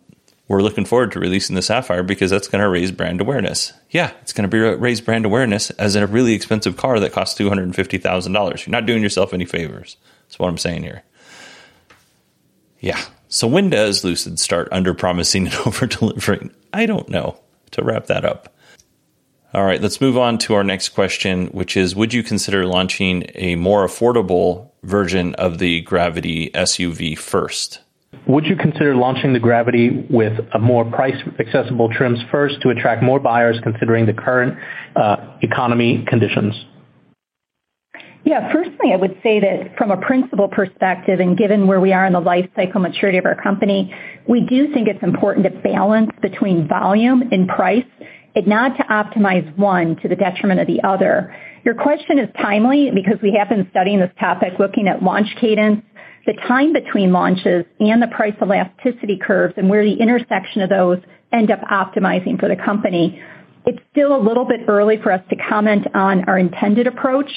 we're 0.49 0.63
looking 0.63 0.87
forward 0.87 1.13
to 1.13 1.21
releasing 1.21 1.57
the 1.57 1.63
Sapphire 1.63 2.03
because 2.03 2.31
that's 2.31 2.49
going 2.49 2.63
to 2.63 2.69
raise 2.69 2.91
brand 2.91 3.21
awareness. 3.21 3.75
Yeah, 3.91 4.13
it's 4.23 4.33
going 4.33 4.49
to 4.49 4.55
be 4.55 4.59
raise 4.59 5.01
brand 5.01 5.27
awareness 5.27 5.71
as 5.71 5.95
a 5.95 6.07
really 6.07 6.33
expensive 6.33 6.77
car 6.77 7.01
that 7.01 7.13
costs 7.13 7.35
two 7.35 7.49
hundred 7.49 7.65
and 7.65 7.75
fifty 7.75 7.97
thousand 7.97 8.33
dollars. 8.33 8.67
You're 8.67 8.73
not 8.73 8.85
doing 8.85 9.03
yourself 9.03 9.33
any 9.33 9.47
favors. 9.47 9.97
That's 10.27 10.39
what 10.39 10.49
I'm 10.49 10.59
saying 10.59 10.83
here. 10.83 11.03
Yeah. 12.81 13.01
So 13.35 13.49
when 13.49 13.69
does 13.69 14.05
Lucid 14.05 14.39
start 14.39 14.69
under 14.71 14.95
promising 14.95 15.47
and 15.47 15.55
over 15.67 15.87
delivering? 15.87 16.53
I 16.73 16.87
don't 16.87 17.09
know. 17.09 17.37
To 17.73 17.83
wrap 17.83 18.07
that 18.07 18.25
up. 18.25 18.55
All 19.53 19.65
right, 19.65 19.83
let's 19.83 20.01
move 20.01 20.17
on 20.17 20.39
to 20.39 20.55
our 20.55 20.63
next 20.63 20.91
question, 20.91 21.49
which 21.49 21.77
is 21.77 21.97
Would 21.97 22.15
you 22.15 22.23
consider 22.23 22.65
launching 22.65 23.25
a 23.35 23.57
more 23.57 23.85
affordable 23.85 24.71
version 24.85 25.35
of 25.35 25.59
the 25.59 25.81
Gravity 25.81 26.51
SUV 26.51 27.19
first? 27.19 27.81
Would 28.29 28.47
you 28.47 28.55
consider 28.55 28.95
launching 28.95 29.33
the 29.33 29.41
Gravity 29.41 30.07
with 30.09 30.39
a 30.53 30.61
more 30.61 30.85
price-accessible 30.85 31.93
trims 31.93 32.21
first 32.31 32.63
to 32.63 32.71
attract 32.71 33.03
more 33.03 33.19
buyers 33.19 33.59
considering 33.65 34.07
the 34.07 34.13
current 34.15 34.57
uh, 34.95 35.17
economy 35.43 36.05
conditions? 36.07 36.55
Yeah. 38.25 38.51
Firstly, 38.53 38.93
I 38.93 38.97
would 38.97 39.19
say 39.23 39.39
that 39.41 39.77
from 39.77 39.91
a 39.91 39.99
principal 39.99 40.49
perspective, 40.49 41.21
and 41.21 41.37
given 41.37 41.67
where 41.67 41.81
we 41.81 41.93
are 41.93 42.07
in 42.07 42.15
the 42.15 42.21
life 42.21 42.49
cycle 42.57 42.81
maturity 42.81 43.19
of 43.19 43.27
our 43.27 43.41
company, 43.41 43.95
we 44.27 44.41
do 44.41 44.73
think 44.73 44.89
it's 44.89 45.03
important 45.03 45.45
to 45.45 45.51
balance 45.61 46.11
between 46.23 46.67
volume 46.67 47.23
and 47.31 47.47
price 47.49 47.85
and 48.35 48.47
not 48.47 48.77
to 48.79 48.83
optimize 48.85 49.57
one 49.57 49.97
to 49.97 50.09
the 50.09 50.17
detriment 50.17 50.61
of 50.61 50.67
the 50.67 50.83
other. 50.83 51.37
Your 51.65 51.75
question 51.75 52.19
is 52.19 52.29
timely 52.41 52.91
because 52.95 53.21
we 53.23 53.35
have 53.39 53.49
been 53.49 53.69
studying 53.71 54.01
this 54.01 54.11
topic, 54.19 54.55
looking 54.59 54.89
at 54.89 55.03
launch 55.03 55.29
cadence, 55.41 55.83
the 56.27 56.35
time 56.49 56.73
between 56.73 57.13
launches, 57.13 57.65
and 57.79 58.03
the 58.03 58.09
price 58.09 58.35
elasticity 58.41 59.19
curves 59.19 59.55
and 59.57 59.69
where 59.69 59.85
the 59.85 59.95
intersection 59.95 60.63
of 60.63 60.71
those 60.71 60.99
end 61.33 61.51
up 61.51 61.61
optimizing 61.71 62.41
for 62.41 62.49
the 62.49 62.57
company. 62.57 63.21
It's 63.67 63.79
still 63.93 64.15
a 64.15 64.21
little 64.21 64.45
bit 64.45 64.61
early 64.69 64.99
for 65.03 65.11
us 65.11 65.23
to 65.31 65.37
comment 65.37 65.87
on 65.95 66.25
our 66.25 66.39
intended 66.39 66.87
approach, 66.87 67.31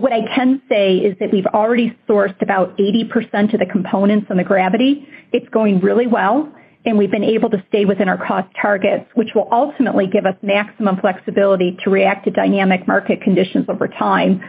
what 0.00 0.12
I 0.12 0.22
can 0.34 0.62
say 0.68 0.96
is 0.96 1.16
that 1.20 1.32
we've 1.32 1.46
already 1.46 1.96
sourced 2.08 2.40
about 2.40 2.78
80% 2.78 3.52
of 3.52 3.60
the 3.60 3.66
components 3.70 4.28
on 4.30 4.38
the 4.38 4.44
Gravity. 4.44 5.06
It's 5.32 5.48
going 5.50 5.80
really 5.80 6.06
well, 6.06 6.50
and 6.84 6.96
we've 6.96 7.10
been 7.10 7.24
able 7.24 7.50
to 7.50 7.62
stay 7.68 7.84
within 7.84 8.08
our 8.08 8.16
cost 8.16 8.48
targets, 8.60 9.04
which 9.14 9.28
will 9.34 9.48
ultimately 9.52 10.06
give 10.06 10.24
us 10.24 10.34
maximum 10.42 10.96
flexibility 10.98 11.76
to 11.84 11.90
react 11.90 12.24
to 12.24 12.30
dynamic 12.30 12.88
market 12.88 13.20
conditions 13.22 13.66
over 13.68 13.86
time. 13.86 14.40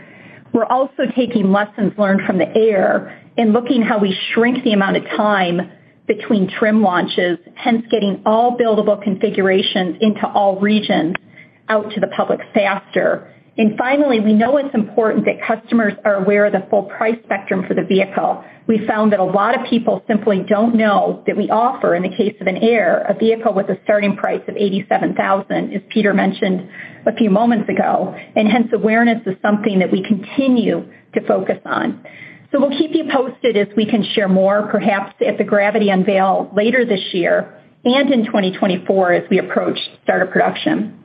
We're 0.53 0.65
also 0.65 1.03
taking 1.15 1.51
lessons 1.51 1.93
learned 1.97 2.21
from 2.25 2.37
the 2.37 2.47
Air 2.55 3.19
and 3.37 3.53
looking 3.53 3.81
how 3.81 3.97
we 3.97 4.17
shrink 4.33 4.63
the 4.63 4.73
amount 4.73 4.97
of 4.97 5.03
time 5.17 5.71
between 6.07 6.49
trim 6.49 6.81
launches, 6.81 7.39
hence 7.55 7.85
getting 7.89 8.21
all 8.25 8.57
buildable 8.57 9.01
configurations 9.01 9.97
into 10.01 10.25
all 10.27 10.59
regions 10.59 11.15
out 11.69 11.91
to 11.91 11.99
the 11.99 12.07
public 12.15 12.39
faster. 12.53 13.29
And 13.55 13.77
Finally, 13.77 14.19
we 14.19 14.33
know 14.33 14.57
it's 14.57 14.73
important 14.73 15.25
that 15.25 15.35
customers 15.45 15.93
are 16.03 16.15
aware 16.15 16.45
of 16.45 16.53
the 16.53 16.65
full 16.71 16.83
price 16.83 17.17
spectrum 17.23 17.65
for 17.67 17.75
the 17.75 17.83
vehicle. 17.83 18.43
We 18.65 18.85
found 18.87 19.11
that 19.11 19.19
a 19.19 19.23
lot 19.23 19.59
of 19.59 19.67
people 19.67 20.03
simply 20.07 20.43
don't 20.47 20.75
know 20.75 21.23
that 21.27 21.37
we 21.37 21.49
offer, 21.51 21.93
in 21.93 22.01
the 22.01 22.09
case 22.09 22.35
of 22.41 22.47
an 22.47 22.57
Air, 22.57 23.05
a 23.07 23.13
vehicle 23.13 23.53
with 23.53 23.69
a 23.69 23.77
starting 23.83 24.15
price 24.15 24.41
of 24.47 24.55
87,000, 24.55 25.73
as 25.73 25.81
Peter 25.89 26.13
mentioned 26.13 26.67
a 27.05 27.13
few 27.15 27.29
moments 27.29 27.69
ago, 27.69 28.15
and 28.35 28.47
hence 28.47 28.69
awareness 28.73 29.21
is 29.27 29.35
something 29.41 29.79
that 29.79 29.91
we 29.91 30.01
continue 30.01 30.89
to 31.13 31.21
focus 31.27 31.59
on. 31.65 32.03
So 32.51 32.59
We'll 32.59 32.77
keep 32.77 32.91
you 32.93 33.05
posted 33.11 33.57
as 33.57 33.67
we 33.75 33.85
can 33.85 34.03
share 34.15 34.29
more, 34.29 34.67
perhaps 34.71 35.15
at 35.25 35.37
the 35.37 35.43
Gravity 35.43 35.89
unveil 35.89 36.51
later 36.55 36.85
this 36.85 37.13
year 37.13 37.59
and 37.85 38.11
in 38.11 38.25
2024 38.25 39.13
as 39.13 39.29
we 39.29 39.39
approach 39.39 39.77
start 40.03 40.21
of 40.21 40.31
production. 40.31 41.02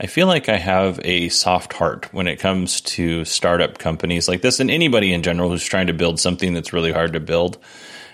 I 0.00 0.06
feel 0.06 0.26
like 0.26 0.48
I 0.48 0.56
have 0.56 1.00
a 1.04 1.28
soft 1.28 1.72
heart 1.72 2.12
when 2.12 2.26
it 2.26 2.40
comes 2.40 2.80
to 2.82 3.24
startup 3.24 3.78
companies 3.78 4.26
like 4.26 4.42
this 4.42 4.58
and 4.58 4.70
anybody 4.70 5.12
in 5.12 5.22
general 5.22 5.50
who's 5.50 5.64
trying 5.64 5.86
to 5.86 5.92
build 5.92 6.18
something 6.18 6.52
that's 6.52 6.72
really 6.72 6.90
hard 6.92 7.12
to 7.12 7.20
build. 7.20 7.58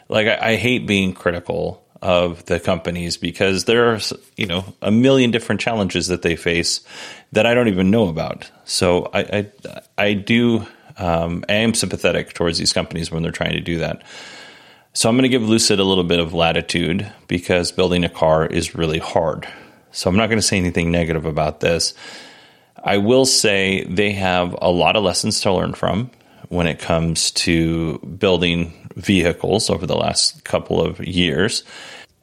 Like 0.08 0.26
I, 0.26 0.52
I 0.52 0.56
hate 0.56 0.86
being 0.86 1.14
critical 1.14 1.82
of 2.02 2.44
the 2.46 2.60
companies 2.60 3.16
because 3.16 3.64
there 3.64 3.92
are 3.92 4.00
you 4.36 4.46
know 4.46 4.64
a 4.82 4.90
million 4.90 5.30
different 5.30 5.60
challenges 5.60 6.08
that 6.08 6.22
they 6.22 6.36
face 6.36 6.80
that 7.32 7.46
I 7.46 7.54
don't 7.54 7.68
even 7.68 7.90
know 7.90 8.08
about. 8.08 8.50
So 8.64 9.10
I 9.12 9.20
I, 9.20 9.50
I 9.96 10.12
do 10.14 10.66
um, 10.98 11.44
I 11.48 11.54
am 11.54 11.72
sympathetic 11.72 12.34
towards 12.34 12.58
these 12.58 12.74
companies 12.74 13.10
when 13.10 13.22
they're 13.22 13.32
trying 13.32 13.52
to 13.52 13.60
do 13.60 13.78
that. 13.78 14.02
So 14.92 15.08
I'm 15.08 15.14
going 15.14 15.22
to 15.22 15.28
give 15.28 15.48
Lucid 15.48 15.78
a 15.78 15.84
little 15.84 16.04
bit 16.04 16.18
of 16.18 16.34
latitude 16.34 17.10
because 17.28 17.72
building 17.72 18.04
a 18.04 18.08
car 18.08 18.44
is 18.44 18.74
really 18.74 18.98
hard. 18.98 19.46
So 19.92 20.08
I'm 20.08 20.16
not 20.16 20.28
going 20.28 20.38
to 20.38 20.46
say 20.46 20.56
anything 20.56 20.90
negative 20.90 21.26
about 21.26 21.60
this. 21.60 21.94
I 22.82 22.98
will 22.98 23.26
say 23.26 23.84
they 23.84 24.12
have 24.12 24.56
a 24.60 24.70
lot 24.70 24.96
of 24.96 25.02
lessons 25.02 25.40
to 25.42 25.52
learn 25.52 25.74
from 25.74 26.10
when 26.48 26.66
it 26.66 26.78
comes 26.78 27.30
to 27.30 27.98
building 27.98 28.88
vehicles 28.96 29.70
over 29.70 29.86
the 29.86 29.96
last 29.96 30.44
couple 30.44 30.80
of 30.80 31.00
years. 31.00 31.62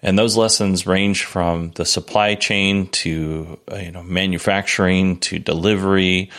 And 0.02 0.18
those 0.18 0.38
lessons 0.38 0.86
range 0.86 1.24
from 1.24 1.72
the 1.72 1.86
supply 1.86 2.36
chain 2.36 2.88
to 2.88 3.60
uh, 3.72 3.78
you 3.78 3.92
know 3.92 4.04
manufacturing 4.04 5.20
to 5.22 5.40
delivery, 5.40 6.30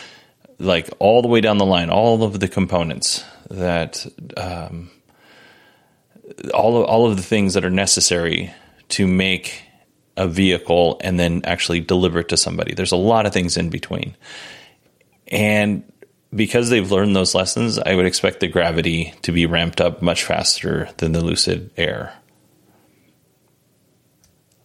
like 0.59 0.89
all 0.99 1.21
the 1.21 1.27
way 1.27 1.41
down 1.41 1.57
the 1.57 1.65
line, 1.65 1.89
all 1.89 2.23
of 2.23 2.39
the 2.39 2.47
components 2.47 3.23
that 3.49 4.05
um, 4.37 4.89
all 6.53 6.77
of, 6.77 6.85
all 6.85 7.09
of 7.09 7.17
the 7.17 7.23
things 7.23 7.53
that 7.55 7.65
are 7.65 7.69
necessary 7.69 8.53
to 8.89 9.07
make 9.07 9.63
a 10.19 10.27
vehicle 10.27 10.99
and 11.01 11.19
then 11.19 11.41
actually 11.45 11.79
deliver 11.79 12.19
it 12.19 12.29
to 12.29 12.37
somebody. 12.37 12.75
There's 12.75 12.91
a 12.91 12.97
lot 12.97 13.25
of 13.25 13.33
things 13.33 13.57
in 13.57 13.69
between. 13.69 14.15
And 15.31 15.89
because 16.35 16.69
they've 16.69 16.91
learned 16.91 17.15
those 17.15 17.33
lessons, 17.33 17.79
I 17.79 17.95
would 17.95 18.05
expect 18.05 18.41
the 18.41 18.47
gravity 18.47 19.13
to 19.23 19.31
be 19.31 19.45
ramped 19.45 19.81
up 19.81 20.01
much 20.01 20.23
faster 20.25 20.89
than 20.97 21.13
the 21.13 21.23
Lucid 21.23 21.71
Air. 21.77 22.13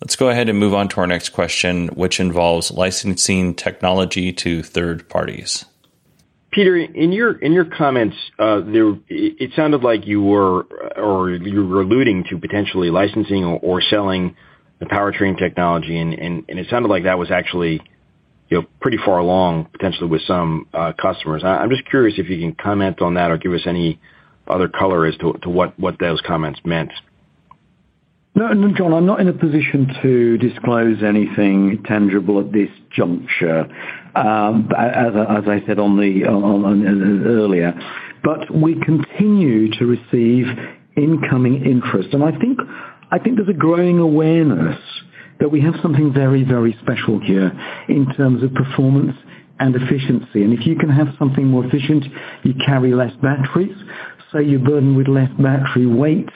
Let's 0.00 0.16
go 0.16 0.28
ahead 0.28 0.50
and 0.50 0.58
move 0.58 0.74
on 0.74 0.88
to 0.88 1.00
our 1.00 1.06
next 1.06 1.30
question, 1.30 1.88
which 1.88 2.20
involves 2.20 2.70
licensing 2.70 3.54
technology 3.54 4.32
to 4.34 4.62
third 4.62 5.08
parties. 5.08 5.64
Peter, 6.50 6.76
in 6.76 7.10
your 7.10 7.36
in 7.38 7.52
your 7.52 7.64
comments, 7.64 8.16
uh, 8.38 8.60
there 8.60 8.94
it 9.08 9.50
sounded 9.56 9.82
like 9.82 10.06
you 10.06 10.22
were 10.22 10.62
or 10.96 11.30
you 11.30 11.66
were 11.66 11.80
alluding 11.80 12.24
to 12.30 12.38
potentially 12.38 12.90
licensing 12.90 13.44
or, 13.44 13.58
or 13.60 13.80
selling 13.80 14.36
the 14.80 14.86
powertrain 14.86 15.38
technology, 15.38 15.98
and, 15.98 16.14
and, 16.14 16.44
and 16.48 16.58
it 16.58 16.68
sounded 16.68 16.88
like 16.88 17.04
that 17.04 17.18
was 17.18 17.30
actually 17.30 17.80
you 18.48 18.60
know 18.60 18.66
pretty 18.80 18.98
far 19.04 19.18
along 19.18 19.66
potentially 19.72 20.08
with 20.08 20.22
some 20.22 20.66
uh, 20.72 20.92
customers. 21.00 21.42
I'm 21.44 21.70
just 21.70 21.88
curious 21.88 22.18
if 22.18 22.28
you 22.28 22.38
can 22.38 22.54
comment 22.54 23.00
on 23.00 23.14
that 23.14 23.30
or 23.30 23.38
give 23.38 23.52
us 23.52 23.62
any 23.66 24.00
other 24.46 24.68
color 24.68 25.06
as 25.06 25.16
to, 25.18 25.34
to 25.42 25.48
what 25.48 25.78
what 25.78 25.98
those 25.98 26.20
comments 26.26 26.60
meant. 26.64 26.92
No, 28.36 28.48
John, 28.76 28.92
I'm 28.92 29.06
not 29.06 29.20
in 29.20 29.28
a 29.28 29.32
position 29.32 29.94
to 30.02 30.38
disclose 30.38 31.04
anything 31.04 31.84
tangible 31.86 32.40
at 32.40 32.50
this 32.50 32.68
juncture, 32.90 33.66
um, 34.16 34.68
as, 34.76 35.12
as, 35.14 35.44
I 35.46 35.62
said 35.68 35.78
on 35.78 35.96
the 35.96 36.24
on, 36.26 37.24
earlier. 37.24 37.72
But 38.24 38.52
we 38.52 38.74
continue 38.80 39.70
to 39.78 39.86
receive 39.86 40.46
incoming 40.96 41.64
interest, 41.64 42.08
and 42.12 42.24
I 42.24 42.32
think 42.32 42.58
I 43.14 43.20
think 43.20 43.36
there's 43.36 43.48
a 43.48 43.52
growing 43.52 44.00
awareness 44.00 44.76
that 45.38 45.48
we 45.48 45.60
have 45.60 45.74
something 45.80 46.12
very, 46.12 46.42
very 46.42 46.76
special 46.82 47.20
here 47.20 47.52
in 47.88 48.12
terms 48.16 48.42
of 48.42 48.52
performance 48.54 49.16
and 49.60 49.76
efficiency. 49.76 50.42
And 50.42 50.52
if 50.52 50.66
you 50.66 50.74
can 50.74 50.88
have 50.88 51.06
something 51.16 51.46
more 51.46 51.64
efficient, 51.64 52.06
you 52.42 52.54
carry 52.66 52.92
less 52.92 53.12
batteries, 53.22 53.76
so 54.32 54.40
you're 54.40 54.58
burdened 54.58 54.96
with 54.96 55.06
less 55.06 55.30
battery 55.38 55.86
weight, 55.86 56.28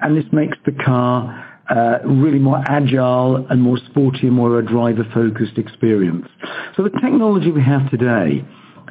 and 0.00 0.16
this 0.16 0.24
makes 0.32 0.58
the 0.66 0.72
car 0.72 1.60
uh, 1.70 1.98
really 2.04 2.40
more 2.40 2.60
agile 2.66 3.46
and 3.48 3.62
more 3.62 3.78
sporty 3.88 4.26
and 4.26 4.32
more 4.32 4.58
a 4.58 4.66
driver-focused 4.66 5.56
experience. 5.56 6.26
So 6.76 6.82
the 6.82 6.90
technology 7.00 7.52
we 7.52 7.62
have 7.62 7.88
today 7.92 8.44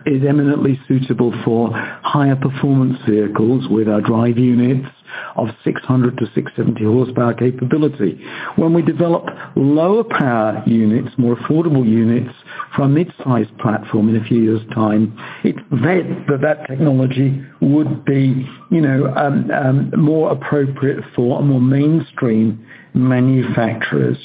is 0.06 0.24
eminently 0.28 0.80
suitable 0.88 1.34
for 1.44 1.72
higher 1.74 2.36
performance 2.36 2.98
vehicles 3.08 3.68
with 3.70 3.88
our 3.88 4.02
drive 4.02 4.38
units 4.38 4.88
of 5.36 5.48
600 5.64 6.18
to 6.18 6.26
670 6.34 6.84
horsepower 6.84 7.34
capability. 7.34 8.20
When 8.56 8.74
we 8.74 8.82
develop 8.82 9.26
lower 9.56 10.04
power 10.04 10.64
units, 10.66 11.10
more 11.18 11.36
affordable 11.36 11.88
units 11.88 12.34
for 12.76 12.84
a 12.84 12.88
mid-size 12.88 13.48
platform 13.60 14.10
in 14.10 14.22
a 14.22 14.26
few 14.26 14.42
years' 14.42 14.68
time, 14.74 15.18
it's 15.44 15.60
that 15.72 16.40
that 16.42 16.68
technology 16.68 17.44
would 17.62 18.06
be, 18.06 18.48
you 18.72 18.82
know, 18.82 19.14
um, 19.16 19.50
um, 19.52 19.92
more 19.98 20.32
appropriate 20.32 21.04
for 21.16 21.42
more 21.42 21.62
mainstream 21.62 22.66
manufacturers. 22.94 24.18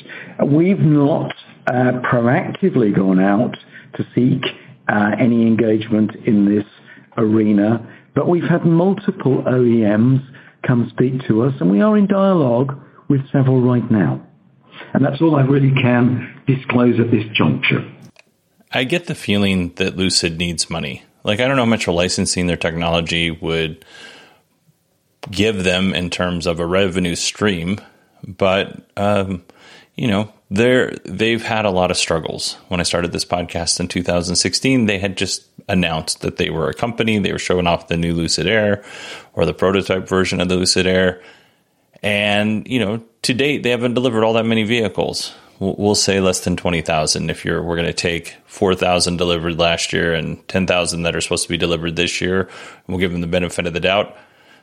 We've 0.45 0.81
not 0.81 1.33
uh, 1.67 2.01
proactively 2.11 2.95
gone 2.95 3.21
out 3.21 3.57
to 3.95 4.07
seek 4.15 4.43
any 4.89 5.47
engagement 5.47 6.15
in 6.25 6.45
this 6.45 6.65
arena, 7.17 7.87
but 8.15 8.29
we've 8.29 8.49
had 8.49 8.65
multiple 8.65 9.43
OEMs 9.43 10.25
come 10.67 10.91
speak 10.91 11.27
to 11.29 11.43
us, 11.45 11.55
and 11.61 11.71
we 11.71 11.81
are 11.81 11.97
in 11.97 12.07
dialogue 12.07 12.81
with 13.09 13.21
several 13.31 13.61
right 13.61 13.89
now. 13.91 14.25
And 14.95 15.05
that's 15.05 15.21
all 15.21 15.37
I 15.37 15.43
really 15.43 15.71
can 15.71 16.43
disclose 16.47 17.01
at 17.01 17.11
this 17.11 17.25
juncture. 17.35 17.85
I 18.73 18.85
get 18.85 19.07
the 19.07 19.15
feeling 19.15 19.73
that 19.77 19.97
Lucid 19.97 20.39
needs 20.39 20.69
money. 20.71 21.05
Like, 21.25 21.41
I 21.41 21.49
don't 21.49 21.57
know 21.57 21.65
how 21.65 21.71
much 21.71 21.89
licensing 21.89 22.47
their 22.47 22.57
technology 22.57 23.31
would 23.31 23.85
give 25.31 25.65
them 25.65 25.95
in 25.95 26.11
terms 26.11 26.47
of 26.47 26.61
a 26.61 26.67
revenue 26.67 27.17
stream, 27.17 27.81
but, 28.27 28.89
um, 28.97 29.45
you 29.95 30.07
know, 30.07 30.33
they're, 30.51 30.93
they've 31.05 31.43
had 31.43 31.65
a 31.65 31.71
lot 31.71 31.91
of 31.91 31.97
struggles. 31.97 32.55
When 32.69 32.81
I 32.81 32.85
started 32.85 33.13
this 33.13 33.25
podcast 33.25 33.81
in 33.81 33.89
2016, 33.89 34.87
they 34.87 34.99
had 34.99 35.17
just 35.17 35.47
announced 35.69 36.23
that 36.23 36.37
they 36.37 36.51
were 36.51 36.69
a 36.69 36.75
company. 36.75 37.19
They 37.19 37.33
were 37.33 37.39
showing 37.39 37.67
off 37.67 37.89
the 37.89 37.97
new 37.97 38.15
Lucid 38.15 38.47
Air 38.47 38.83
or 39.35 39.45
the 39.45 39.53
prototype 39.53 40.09
version 40.09 40.41
of 40.41 40.49
the 40.49 40.57
Lucid 40.57 40.87
Air. 40.87 41.23
And, 42.03 42.67
you 42.67 42.79
know, 42.79 43.05
to 43.23 43.35
date, 43.35 43.63
they 43.63 43.71
haven't 43.71 43.95
delivered 43.95 44.25
all 44.25 44.35
that 44.35 44.47
many 44.47 44.63
vehicles. 44.65 45.35
We'll 45.61 45.97
say 45.97 46.21
less 46.21 46.41
than 46.41 46.57
20,000 46.57 47.31
if 47.31 47.45
you're, 47.45 47.61
we're 47.61 47.75
going 47.75 47.89
to 47.89 47.93
take 47.93 48.37
4,000 48.47 49.17
delivered 49.17 49.59
last 49.59 49.93
year 49.93 50.15
and 50.15 50.47
10,000 50.49 51.03
that 51.03 51.17
are 51.17 51.21
supposed 51.21 51.43
to 51.43 51.49
be 51.49 51.57
delivered 51.57 51.97
this 51.97 52.21
year. 52.21 52.49
We'll 52.87 52.99
give 52.99 53.11
them 53.11 53.21
the 53.21 53.27
benefit 53.27 53.67
of 53.67 53.73
the 53.73 53.81
doubt. 53.81 54.17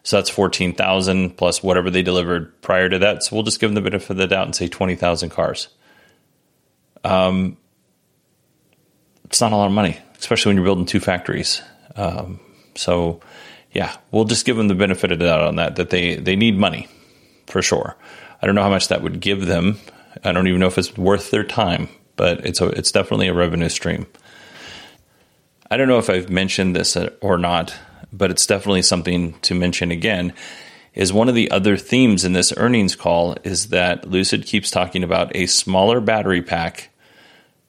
So 0.05 0.17
that's 0.17 0.29
14,000 0.29 1.31
plus 1.31 1.63
whatever 1.63 1.89
they 1.89 2.03
delivered 2.03 2.61
prior 2.61 2.87
to 2.89 2.99
that. 2.99 3.23
So 3.23 3.35
we'll 3.35 3.43
just 3.43 3.59
give 3.59 3.71
them 3.71 3.83
the 3.83 3.89
benefit 3.89 4.11
of 4.11 4.17
the 4.17 4.27
doubt 4.27 4.45
and 4.45 4.55
say 4.55 4.67
20,000 4.67 5.31
cars. 5.31 5.67
Um, 7.03 7.57
it's 9.23 9.41
not 9.41 9.51
a 9.51 9.55
lot 9.55 9.65
of 9.65 9.71
money, 9.71 9.97
especially 10.19 10.51
when 10.51 10.57
you're 10.57 10.65
building 10.65 10.85
two 10.85 10.99
factories. 10.99 11.59
Um, 11.95 12.39
so, 12.75 13.19
yeah, 13.71 13.97
we'll 14.11 14.25
just 14.25 14.45
give 14.45 14.57
them 14.57 14.67
the 14.67 14.75
benefit 14.75 15.11
of 15.11 15.17
the 15.17 15.25
doubt 15.25 15.41
on 15.41 15.55
that, 15.55 15.77
that 15.77 15.89
they, 15.89 16.17
they 16.17 16.35
need 16.35 16.55
money 16.55 16.87
for 17.47 17.63
sure. 17.63 17.97
I 18.43 18.45
don't 18.45 18.53
know 18.53 18.61
how 18.61 18.69
much 18.69 18.89
that 18.89 19.01
would 19.01 19.19
give 19.19 19.47
them. 19.47 19.79
I 20.23 20.33
don't 20.33 20.47
even 20.47 20.59
know 20.59 20.67
if 20.67 20.77
it's 20.77 20.95
worth 20.95 21.31
their 21.31 21.43
time, 21.43 21.89
but 22.15 22.45
it's 22.45 22.61
a, 22.61 22.67
it's 22.67 22.91
definitely 22.91 23.27
a 23.27 23.33
revenue 23.33 23.69
stream. 23.69 24.05
I 25.71 25.77
don't 25.77 25.87
know 25.87 25.97
if 25.97 26.11
I've 26.11 26.29
mentioned 26.29 26.75
this 26.75 26.95
or 27.21 27.39
not, 27.39 27.73
but 28.15 28.31
it's 28.31 28.45
definitely 28.45 28.81
something 28.81 29.33
to 29.41 29.55
mention 29.55 29.91
again 29.91 30.33
is 30.95 31.11
one 31.11 31.27
of 31.27 31.35
the 31.35 31.51
other 31.51 31.75
themes 31.75 32.23
in 32.23 32.33
this 32.33 32.53
earnings 32.55 32.95
call 32.95 33.35
is 33.43 33.67
that 33.69 34.09
Lucid 34.09 34.45
keeps 34.45 34.71
talking 34.71 35.03
about 35.03 35.35
a 35.35 35.45
smaller 35.45 35.99
battery 35.99 36.41
pack 36.41 36.89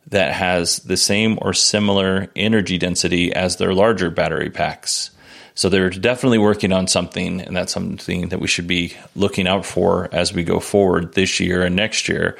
that 0.08 0.32
has 0.32 0.78
the 0.80 0.96
same 0.96 1.36
or 1.42 1.52
similar 1.52 2.30
energy 2.36 2.78
density 2.78 3.34
as 3.34 3.56
their 3.56 3.74
larger 3.74 4.10
battery 4.10 4.50
packs. 4.50 5.10
So 5.56 5.68
they're 5.68 5.90
definitely 5.90 6.38
working 6.38 6.70
on 6.70 6.86
something, 6.86 7.40
and 7.40 7.56
that's 7.56 7.72
something 7.72 8.28
that 8.28 8.38
we 8.38 8.46
should 8.46 8.68
be 8.68 8.94
looking 9.16 9.48
out 9.48 9.66
for 9.66 10.08
as 10.12 10.32
we 10.32 10.44
go 10.44 10.60
forward 10.60 11.14
this 11.14 11.40
year 11.40 11.62
and 11.62 11.74
next 11.74 12.08
year. 12.08 12.38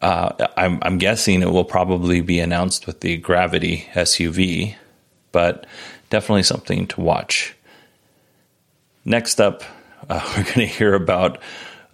Uh, 0.00 0.46
I'm, 0.56 0.78
I'm 0.82 0.98
guessing 0.98 1.42
it 1.42 1.52
will 1.52 1.64
probably 1.64 2.22
be 2.22 2.40
announced 2.40 2.86
with 2.86 3.00
the 3.00 3.18
Gravity 3.18 3.86
SUV, 3.92 4.74
but 5.30 5.66
definitely 6.10 6.42
something 6.42 6.86
to 6.88 7.00
watch. 7.00 7.56
Next 9.04 9.40
up, 9.40 9.62
uh, 10.08 10.20
we're 10.36 10.44
going 10.44 10.54
to 10.54 10.66
hear 10.66 10.94
about 10.94 11.38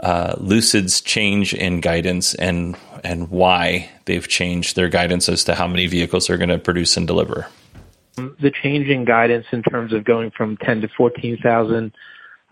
uh, 0.00 0.34
Lucid's 0.38 1.00
change 1.00 1.54
in 1.54 1.80
guidance 1.80 2.34
and 2.34 2.76
and 3.04 3.30
why 3.30 3.90
they've 4.06 4.26
changed 4.26 4.74
their 4.74 4.88
guidance 4.88 5.28
as 5.28 5.44
to 5.44 5.54
how 5.54 5.66
many 5.66 5.86
vehicles 5.86 6.26
they're 6.26 6.38
going 6.38 6.48
to 6.48 6.58
produce 6.58 6.96
and 6.96 7.06
deliver. 7.06 7.46
The 8.16 8.50
change 8.62 8.88
in 8.88 9.04
guidance 9.04 9.46
in 9.52 9.62
terms 9.62 9.92
of 9.92 10.04
going 10.04 10.32
from 10.32 10.56
10 10.56 10.80
to 10.80 10.88
14,000 10.96 11.92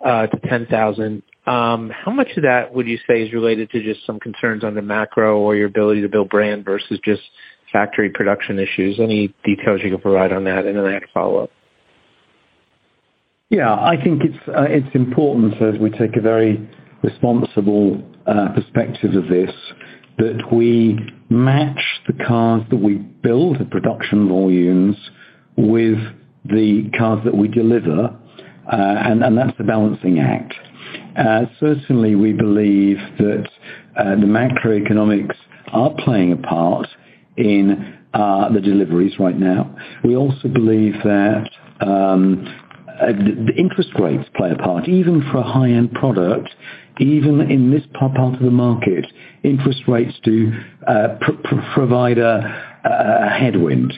uh, 0.04 0.26
to 0.26 0.36
10,000, 0.48 1.22
um, 1.46 1.90
how 1.90 2.12
much 2.12 2.36
of 2.36 2.42
that 2.44 2.74
would 2.74 2.86
you 2.86 2.98
say 3.06 3.22
is 3.22 3.32
related 3.32 3.70
to 3.70 3.82
just 3.82 4.06
some 4.06 4.20
concerns 4.20 4.62
on 4.62 4.74
the 4.74 4.82
macro 4.82 5.38
or 5.38 5.56
your 5.56 5.66
ability 5.66 6.02
to 6.02 6.08
build 6.08 6.28
brand 6.28 6.64
versus 6.64 7.00
just 7.04 7.22
factory 7.74 8.08
production 8.08 8.58
issues? 8.58 8.98
Any 9.00 9.34
details 9.44 9.80
you 9.82 9.90
can 9.90 10.00
provide 10.00 10.32
on 10.32 10.44
that? 10.44 10.66
I 10.66 10.68
have 10.68 10.76
a 10.76 11.00
follow-up. 11.12 11.50
Yeah, 13.50 13.74
I 13.74 14.02
think 14.02 14.22
it's 14.24 14.48
uh, 14.48 14.62
it's 14.62 14.94
important 14.94 15.60
as 15.60 15.78
we 15.78 15.90
take 15.90 16.16
a 16.16 16.20
very 16.20 16.66
responsible 17.02 18.02
uh, 18.26 18.48
perspective 18.54 19.14
of 19.14 19.28
this 19.28 19.50
that 20.16 20.52
we 20.52 20.98
match 21.28 21.82
the 22.06 22.24
cars 22.24 22.62
that 22.70 22.76
we 22.76 22.94
build, 22.94 23.58
the 23.58 23.64
production 23.64 24.28
volumes, 24.28 24.96
with 25.56 25.98
the 26.44 26.90
cars 26.96 27.20
that 27.24 27.36
we 27.36 27.48
deliver, 27.48 28.16
uh, 28.72 28.76
and, 28.76 29.24
and 29.24 29.36
that's 29.36 29.56
the 29.58 29.64
balancing 29.64 30.20
act. 30.20 30.54
Certainly, 31.58 32.14
we 32.14 32.32
believe 32.32 32.98
that 33.18 33.48
the 33.96 34.26
macroeconomics 34.26 35.36
are 35.72 35.92
playing 36.04 36.32
a 36.32 36.36
part 36.36 36.86
in 37.36 37.98
uh, 38.14 38.48
the 38.52 38.60
deliveries 38.60 39.18
right 39.18 39.38
now. 39.38 39.74
We 40.04 40.16
also 40.16 40.48
believe 40.48 40.94
that 41.04 41.50
um, 41.80 42.46
uh, 43.00 43.06
the 43.06 43.52
interest 43.56 43.90
rates 43.98 44.28
play 44.36 44.52
a 44.52 44.56
part, 44.56 44.88
even 44.88 45.22
for 45.32 45.38
a 45.38 45.42
high-end 45.42 45.92
product, 45.92 46.48
even 47.00 47.40
in 47.50 47.70
this 47.70 47.82
part 47.98 48.16
of 48.16 48.40
the 48.40 48.50
market, 48.50 49.04
interest 49.42 49.82
rates 49.88 50.14
do 50.22 50.52
uh, 50.86 51.16
pr- 51.20 51.32
pr- 51.42 51.72
provide 51.74 52.18
a, 52.18 52.70
headwind. 53.36 53.92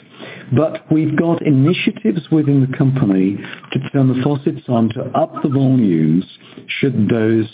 But 0.56 0.90
we've 0.90 1.16
got 1.16 1.42
initiatives 1.42 2.30
within 2.30 2.60
the 2.60 2.76
company 2.76 3.36
to 3.72 3.90
turn 3.90 4.08
the 4.08 4.22
faucets 4.22 4.62
on 4.68 4.88
to 4.90 5.02
up 5.14 5.42
the 5.42 5.48
volumes 5.48 6.24
should 6.66 7.08
those 7.08 7.46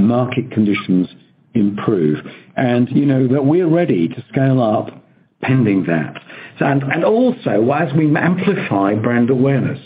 market 0.00 0.50
conditions 0.50 1.08
improve. 1.54 2.18
And, 2.56 2.88
you 2.90 3.06
know, 3.06 3.28
that 3.28 3.44
we're 3.44 3.68
ready 3.68 4.08
to 4.08 4.24
scale 4.30 4.62
up 4.62 5.04
pending 5.42 5.84
that. 5.84 6.20
And, 6.60 6.82
and 6.82 7.04
also, 7.04 7.70
as 7.70 7.92
we 7.94 8.14
amplify 8.16 8.94
brand 8.94 9.28
awareness, 9.30 9.78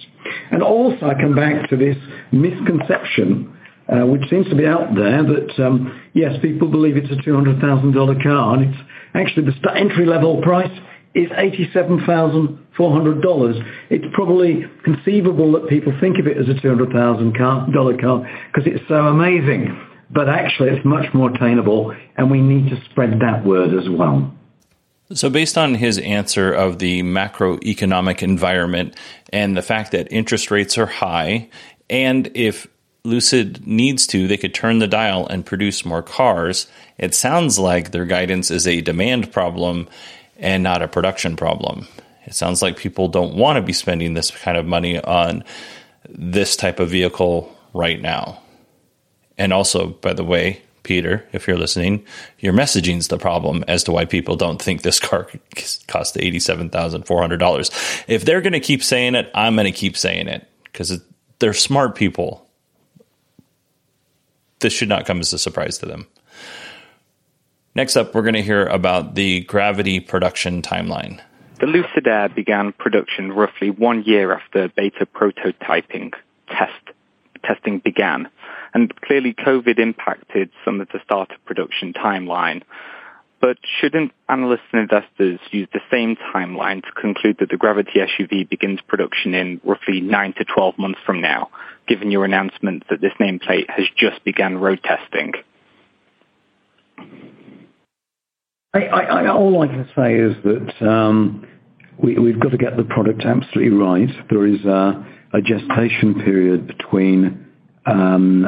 and 0.50 0.62
also 0.62 1.06
I 1.06 1.14
come 1.14 1.34
back 1.34 1.68
to 1.70 1.76
this 1.76 1.96
misconception, 2.30 3.52
uh, 3.88 4.06
which 4.06 4.28
seems 4.30 4.48
to 4.48 4.54
be 4.54 4.66
out 4.66 4.94
there, 4.94 5.22
that 5.22 5.64
um, 5.64 6.00
yes, 6.14 6.36
people 6.40 6.68
believe 6.68 6.96
it's 6.96 7.10
a 7.10 7.16
$200,000 7.16 8.22
car, 8.22 8.56
and 8.56 8.72
it's 8.72 8.80
actually 9.14 9.44
the 9.46 9.76
entry 9.76 10.06
level 10.06 10.40
price 10.40 10.72
is 11.14 11.28
$87,400. 11.30 13.62
It's 13.90 14.06
probably 14.14 14.64
conceivable 14.84 15.52
that 15.52 15.68
people 15.68 15.92
think 16.00 16.18
of 16.18 16.26
it 16.26 16.38
as 16.38 16.48
a 16.48 16.54
$200,000 16.54 17.36
car, 17.36 17.68
car 18.00 18.26
because 18.52 18.72
it's 18.72 18.82
so 18.88 19.08
amazing. 19.08 19.78
But 20.10 20.28
actually, 20.28 20.70
it's 20.70 20.84
much 20.84 21.14
more 21.14 21.30
attainable, 21.30 21.94
and 22.16 22.28
we 22.30 22.42
need 22.42 22.68
to 22.70 22.76
spread 22.90 23.20
that 23.20 23.46
word 23.46 23.72
as 23.74 23.88
well. 23.88 24.30
So, 25.14 25.28
based 25.30 25.58
on 25.58 25.74
his 25.74 25.98
answer 25.98 26.52
of 26.52 26.78
the 26.78 27.02
macroeconomic 27.02 28.22
environment 28.22 28.96
and 29.32 29.56
the 29.56 29.62
fact 29.62 29.92
that 29.92 30.12
interest 30.12 30.50
rates 30.50 30.78
are 30.78 30.86
high, 30.86 31.48
and 31.90 32.30
if 32.34 32.66
Lucid 33.04 33.66
needs 33.66 34.06
to, 34.08 34.28
they 34.28 34.36
could 34.36 34.54
turn 34.54 34.78
the 34.78 34.86
dial 34.86 35.26
and 35.26 35.44
produce 35.44 35.84
more 35.84 36.02
cars, 36.02 36.66
it 36.98 37.14
sounds 37.14 37.58
like 37.58 37.90
their 37.90 38.04
guidance 38.04 38.50
is 38.50 38.66
a 38.66 38.80
demand 38.80 39.32
problem 39.32 39.88
and 40.36 40.62
not 40.62 40.82
a 40.82 40.88
production 40.88 41.36
problem. 41.36 41.88
It 42.24 42.34
sounds 42.34 42.62
like 42.62 42.76
people 42.76 43.08
don't 43.08 43.34
want 43.34 43.56
to 43.56 43.62
be 43.62 43.72
spending 43.72 44.14
this 44.14 44.30
kind 44.30 44.56
of 44.56 44.66
money 44.66 45.00
on 45.02 45.44
this 46.08 46.56
type 46.56 46.78
of 46.78 46.90
vehicle 46.90 47.54
right 47.74 48.00
now. 48.00 48.40
And 49.36 49.52
also, 49.52 49.88
by 49.88 50.12
the 50.12 50.24
way, 50.24 50.62
Peter, 50.82 51.26
if 51.32 51.46
you're 51.46 51.58
listening, 51.58 52.04
your 52.38 52.52
messaging's 52.52 53.08
the 53.08 53.18
problem 53.18 53.64
as 53.68 53.84
to 53.84 53.92
why 53.92 54.04
people 54.04 54.36
don't 54.36 54.60
think 54.60 54.82
this 54.82 54.98
car 54.98 55.28
cost 55.86 56.16
$87,400. 56.16 58.04
If 58.08 58.24
they're 58.24 58.40
going 58.40 58.52
to 58.52 58.60
keep 58.60 58.82
saying 58.82 59.14
it, 59.14 59.30
I'm 59.34 59.54
going 59.54 59.66
to 59.66 59.72
keep 59.72 59.96
saying 59.96 60.28
it 60.28 60.48
because 60.64 61.00
they're 61.38 61.52
smart 61.52 61.94
people. 61.94 62.48
This 64.60 64.72
should 64.72 64.88
not 64.88 65.06
come 65.06 65.20
as 65.20 65.32
a 65.32 65.38
surprise 65.38 65.78
to 65.78 65.86
them. 65.86 66.06
Next 67.74 67.96
up, 67.96 68.14
we're 68.14 68.22
going 68.22 68.34
to 68.34 68.42
hear 68.42 68.66
about 68.66 69.14
the 69.14 69.40
Gravity 69.42 70.00
production 70.00 70.62
timeline. 70.62 71.20
The 71.60 71.66
Lucid 71.66 72.06
Air 72.06 72.28
began 72.28 72.72
production 72.72 73.32
roughly 73.32 73.70
one 73.70 74.02
year 74.02 74.32
after 74.32 74.68
beta 74.68 75.06
prototyping 75.06 76.12
test 76.48 76.92
testing 77.44 77.78
began, 77.78 78.28
and 78.74 78.94
clearly 79.02 79.34
COVID 79.34 79.78
impacted 79.78 80.50
some 80.64 80.80
of 80.80 80.88
the 80.88 81.00
start 81.04 81.30
of 81.32 81.44
production 81.44 81.92
timeline. 81.92 82.62
But 83.40 83.58
shouldn't 83.80 84.12
analysts 84.28 84.60
and 84.72 84.82
investors 84.82 85.40
use 85.50 85.68
the 85.72 85.80
same 85.90 86.16
timeline 86.32 86.82
to 86.84 86.92
conclude 86.92 87.38
that 87.40 87.50
the 87.50 87.56
Gravity 87.56 87.98
SUV 87.98 88.48
begins 88.48 88.78
production 88.86 89.34
in 89.34 89.60
roughly 89.64 90.00
nine 90.00 90.32
to 90.34 90.44
12 90.44 90.78
months 90.78 91.00
from 91.04 91.20
now, 91.20 91.50
given 91.88 92.12
your 92.12 92.24
announcement 92.24 92.84
that 92.88 93.00
this 93.00 93.12
nameplate 93.20 93.68
has 93.68 93.86
just 93.96 94.22
begun 94.24 94.58
road 94.58 94.80
testing? 94.84 95.32
All 98.74 99.62
I 99.62 99.66
can 99.66 99.88
say 99.94 100.14
is 100.14 100.36
that 100.44 100.88
um, 100.88 101.46
we've 101.98 102.38
got 102.38 102.52
to 102.52 102.58
get 102.58 102.76
the 102.76 102.84
product 102.84 103.22
absolutely 103.22 103.76
right. 103.76 104.08
There 104.30 104.46
is 104.46 104.64
a 104.64 105.04
gestation 105.42 106.14
period 106.14 106.66
between 106.68 107.51
Um, 107.84 108.42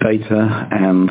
beta 0.00 0.68
and 0.70 1.10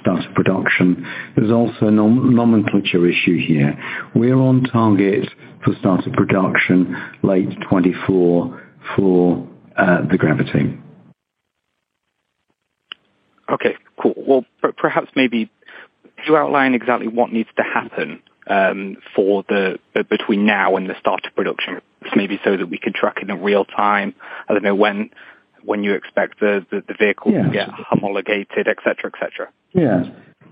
start 0.00 0.26
of 0.26 0.34
production. 0.34 1.06
There's 1.34 1.50
also 1.50 1.86
a 1.86 1.90
nomenclature 1.90 3.08
issue 3.08 3.38
here. 3.38 3.78
We're 4.14 4.36
on 4.36 4.64
target 4.64 5.28
for 5.64 5.74
start 5.80 6.06
of 6.06 6.12
production 6.12 6.94
late 7.22 7.48
2024 7.48 8.62
for 8.96 9.48
uh, 9.76 10.06
the 10.10 10.18
Gravity. 10.18 10.78
Okay, 13.50 13.76
cool. 14.00 14.14
Well, 14.16 14.44
perhaps 14.76 15.08
maybe 15.14 15.50
could 16.16 16.26
you 16.26 16.36
outline 16.36 16.74
exactly 16.74 17.08
what 17.08 17.32
needs 17.32 17.48
to 17.56 17.62
happen 17.62 18.22
um, 18.46 18.96
for 19.14 19.44
the 19.48 19.78
uh, 19.94 20.02
between 20.04 20.46
now 20.46 20.76
and 20.76 20.88
the 20.88 20.94
start 20.98 21.26
of 21.26 21.34
production? 21.34 21.80
Maybe 22.16 22.40
so 22.44 22.56
that 22.56 22.68
we 22.68 22.78
can 22.78 22.92
track 22.92 23.18
it 23.22 23.30
in 23.30 23.42
real 23.42 23.64
time. 23.64 24.14
I 24.48 24.52
don't 24.52 24.62
know 24.62 24.74
when 24.74 25.10
you 25.84 25.94
expect 25.94 26.40
the 26.40 26.64
the, 26.70 26.82
the 26.86 26.94
vehicle 26.98 27.32
to 27.32 27.50
get 27.52 27.68
homologated, 27.70 28.68
et 28.68 28.78
cetera, 28.84 29.10
et 29.14 29.18
cetera. 29.20 29.52
Yeah. 29.72 30.04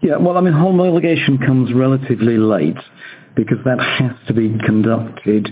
Yeah. 0.03 0.17
Well, 0.17 0.39
I 0.39 0.41
mean, 0.41 0.55
homologation 0.55 1.45
comes 1.45 1.75
relatively 1.75 2.39
late 2.39 2.79
because 3.37 3.59
that 3.65 3.79
has 3.79 4.13
to 4.27 4.33
be 4.33 4.57
conducted 4.65 5.49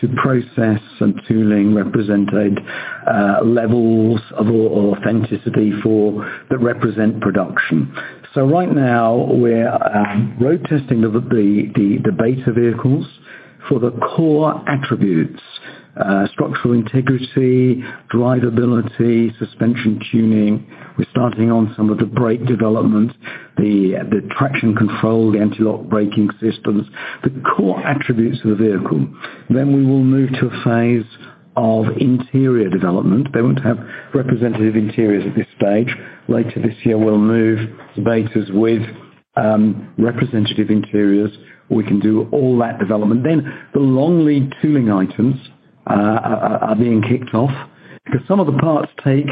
to 0.00 0.08
process 0.16 0.80
and 1.00 1.20
tooling 1.28 1.74
represented 1.74 2.58
uh, 3.06 3.40
levels 3.44 4.20
of 4.32 4.48
authenticity 4.48 5.72
for 5.82 6.24
that 6.50 6.58
represent 6.58 7.20
production. 7.20 7.94
So 8.34 8.46
right 8.46 8.72
now 8.72 9.26
we're 9.30 9.68
um, 9.68 10.36
road 10.40 10.64
testing 10.68 11.02
the, 11.02 11.10
the, 11.10 11.70
the, 11.74 11.98
the 12.04 12.12
beta 12.12 12.52
vehicles 12.52 13.06
for 13.68 13.78
the 13.78 13.90
core 13.90 14.60
attributes, 14.68 15.40
Uh, 15.94 16.26
structural 16.28 16.72
integrity, 16.72 17.84
drivability, 18.10 19.36
suspension 19.38 20.00
tuning. 20.10 20.66
We're 20.96 21.04
starting 21.10 21.52
on 21.52 21.74
some 21.76 21.90
of 21.90 21.98
the 21.98 22.06
brake 22.06 22.46
development, 22.46 23.12
the 23.58 23.96
the 24.10 24.26
traction 24.30 24.74
control, 24.74 25.32
the 25.32 25.40
anti-lock 25.40 25.82
braking 25.90 26.30
systems, 26.40 26.86
the 27.24 27.42
core 27.54 27.78
attributes 27.86 28.38
of 28.42 28.56
the 28.56 28.56
vehicle. 28.56 29.06
Then 29.50 29.76
we 29.76 29.84
will 29.84 30.02
move 30.02 30.30
to 30.40 30.46
a 30.46 30.64
phase 30.64 31.04
of 31.56 31.84
interior 31.98 32.70
development. 32.70 33.28
They 33.34 33.42
won't 33.42 33.62
have 33.62 33.78
representative 34.14 34.76
interiors 34.76 35.24
at 35.28 35.36
this 35.36 35.46
stage. 35.58 35.94
Later 36.26 36.62
this 36.62 36.86
year, 36.86 36.96
we'll 36.96 37.18
move 37.18 37.68
betas 37.98 38.50
with 38.54 38.80
um, 39.36 39.92
representative 39.98 40.70
interiors. 40.70 41.36
We 41.68 41.84
can 41.84 42.00
do 42.00 42.30
all 42.32 42.56
that 42.60 42.78
development. 42.78 43.24
Then 43.24 43.68
the 43.74 43.80
long 43.80 44.24
lead 44.24 44.54
tooling 44.62 44.90
items 44.90 45.36
Uh, 45.84 45.92
uh, 45.92 46.58
are 46.62 46.76
being 46.76 47.02
kicked 47.02 47.34
off 47.34 47.50
because 48.04 48.20
some 48.28 48.38
of 48.38 48.46
the 48.46 48.52
parts 48.52 48.92
take 49.02 49.26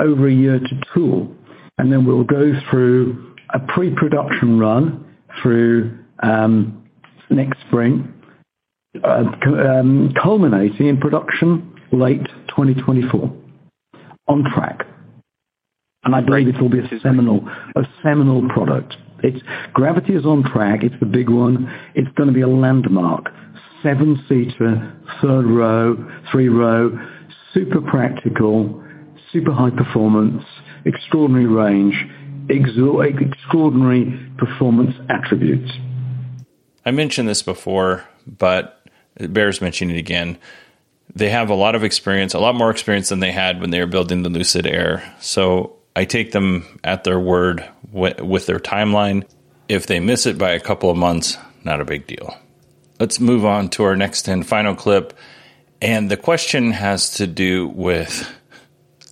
over 0.00 0.26
a 0.26 0.32
year 0.32 0.58
to 0.58 0.80
tool. 0.92 1.32
And 1.78 1.92
then 1.92 2.04
we'll 2.04 2.24
go 2.24 2.52
through 2.68 3.34
a 3.54 3.60
pre-production 3.60 4.58
run 4.58 5.16
through 5.40 5.96
um 6.22 6.82
next 7.30 7.60
spring, 7.66 8.12
uh, 9.02 9.24
um, 9.46 10.12
culminating 10.20 10.88
in 10.88 10.98
production 10.98 11.72
late 11.92 12.26
2024. 12.48 13.32
On 14.28 14.44
track. 14.54 14.86
And 16.04 16.14
I 16.14 16.20
believe 16.20 16.48
it 16.48 16.60
will 16.60 16.68
be 16.68 16.80
a 16.80 17.00
seminal 17.00 17.48
a 17.76 17.82
seminal 18.02 18.48
product. 18.48 18.96
Gravity 19.72 20.14
is 20.14 20.24
on 20.24 20.42
track. 20.42 20.82
It's 20.82 20.98
the 21.00 21.06
big 21.06 21.28
one. 21.28 21.72
It's 21.94 22.10
gonna 22.16 22.32
be 22.32 22.42
a 22.42 22.48
landmark. 22.48 23.30
Seven-seater, 23.82 24.96
third 25.20 25.46
row, 25.46 25.96
three 26.30 26.48
row, 26.48 26.98
super 27.52 27.80
practical, 27.80 28.82
super 29.32 29.52
high 29.52 29.70
performance, 29.70 30.44
extraordinary 30.84 31.46
range, 31.46 31.94
extraordinary 32.48 34.30
performance 34.38 34.94
attributes. 35.08 35.72
I 36.84 36.90
mentioned 36.90 37.28
this 37.28 37.42
before, 37.42 38.04
but 38.26 38.84
it 39.16 39.32
bears 39.32 39.60
mentioning 39.60 39.96
it 39.96 39.98
again. 39.98 40.38
They 41.14 41.30
have 41.30 41.50
a 41.50 41.54
lot 41.54 41.74
of 41.74 41.84
experience, 41.84 42.34
a 42.34 42.38
lot 42.38 42.54
more 42.54 42.70
experience 42.70 43.08
than 43.08 43.20
they 43.20 43.32
had 43.32 43.60
when 43.60 43.70
they 43.70 43.80
were 43.80 43.86
building 43.86 44.22
the 44.22 44.30
Lucid 44.30 44.66
Air. 44.66 45.14
I 45.94 46.04
take 46.04 46.32
them 46.32 46.78
at 46.82 47.04
their 47.04 47.20
word 47.20 47.68
with 47.92 48.46
their 48.46 48.58
timeline. 48.58 49.26
If 49.68 49.86
they 49.86 50.00
miss 50.00 50.26
it 50.26 50.38
by 50.38 50.52
a 50.52 50.60
couple 50.60 50.90
of 50.90 50.96
months, 50.96 51.36
not 51.64 51.80
a 51.80 51.84
big 51.84 52.06
deal. 52.06 52.36
Let's 52.98 53.20
move 53.20 53.44
on 53.44 53.68
to 53.70 53.84
our 53.84 53.96
next 53.96 54.28
and 54.28 54.46
final 54.46 54.74
clip. 54.74 55.12
And 55.80 56.10
the 56.10 56.16
question 56.16 56.72
has 56.72 57.10
to 57.14 57.26
do 57.26 57.68
with 57.68 58.32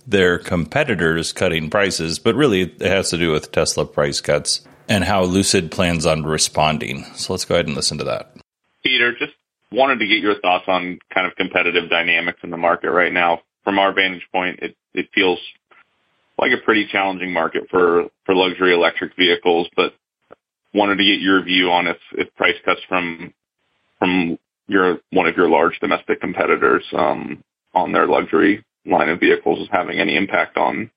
their 0.07 0.37
competitors 0.37 1.33
cutting 1.33 1.69
prices, 1.69 2.19
but 2.19 2.35
really 2.35 2.61
it 2.61 2.81
has 2.81 3.09
to 3.09 3.17
do 3.17 3.31
with 3.31 3.51
Tesla 3.51 3.85
price 3.85 4.21
cuts 4.21 4.61
and 4.87 5.03
how 5.03 5.23
Lucid 5.23 5.71
plans 5.71 6.05
on 6.05 6.23
responding. 6.23 7.03
So 7.15 7.33
let's 7.33 7.45
go 7.45 7.55
ahead 7.55 7.67
and 7.67 7.75
listen 7.75 7.97
to 7.99 8.03
that. 8.05 8.35
Peter, 8.83 9.13
just 9.13 9.33
wanted 9.71 9.99
to 9.99 10.07
get 10.07 10.19
your 10.19 10.39
thoughts 10.39 10.65
on 10.67 10.99
kind 11.13 11.27
of 11.27 11.35
competitive 11.35 11.89
dynamics 11.89 12.39
in 12.43 12.49
the 12.49 12.57
market 12.57 12.91
right 12.91 13.13
now. 13.13 13.41
From 13.63 13.77
our 13.77 13.93
vantage 13.93 14.27
point, 14.31 14.59
it 14.59 14.75
it 14.93 15.09
feels 15.13 15.39
like 16.41 16.51
a 16.51 16.57
pretty 16.65 16.87
challenging 16.91 17.31
market 17.31 17.63
for 17.69 18.09
luxury 18.27 18.73
electric 18.73 19.15
vehicles, 19.15 19.67
but 19.75 19.93
wanted 20.73 20.97
to 20.97 21.03
get 21.03 21.21
your 21.21 21.43
view 21.43 21.69
on 21.71 21.87
if 21.87 22.35
price 22.35 22.55
cuts 22.65 22.81
from 22.89 23.33
one 23.99 25.27
of 25.27 25.37
your 25.37 25.49
large 25.49 25.77
domestic 25.79 26.19
competitors 26.19 26.83
um, 26.97 27.43
on 27.75 27.91
their 27.91 28.07
luxury 28.07 28.65
line 28.85 29.09
of 29.09 29.19
vehicles 29.19 29.59
is 29.59 29.67
having 29.71 29.99
any 29.99 30.15
impact 30.15 30.57
on 30.57 30.89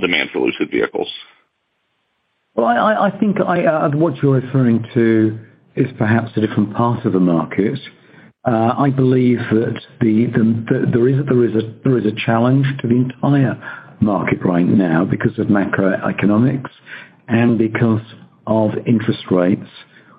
demand 0.00 0.30
for 0.32 0.40
Lucid 0.40 0.70
vehicles. 0.70 1.10
Well, 2.54 2.66
I 2.66 3.10
think 3.18 3.38
uh, 3.40 3.88
what 3.90 4.16
you're 4.22 4.40
referring 4.40 4.84
to 4.94 5.38
is 5.74 5.86
perhaps 5.98 6.30
a 6.36 6.40
different 6.40 6.74
part 6.74 7.06
of 7.06 7.12
the 7.12 7.20
market. 7.20 7.78
Uh, 8.44 8.74
I 8.76 8.90
believe 8.90 9.38
that 9.50 9.80
there 10.00 11.98
is 11.98 12.06
a 12.06 12.12
challenge 12.26 12.66
to 12.80 12.88
the 12.88 12.94
entire 12.94 13.89
market 14.00 14.44
right 14.44 14.66
now 14.66 15.04
because 15.04 15.38
of 15.38 15.46
macroeconomics 15.46 16.70
and 17.28 17.58
because 17.58 18.02
of 18.46 18.70
interest 18.86 19.24
rates, 19.30 19.68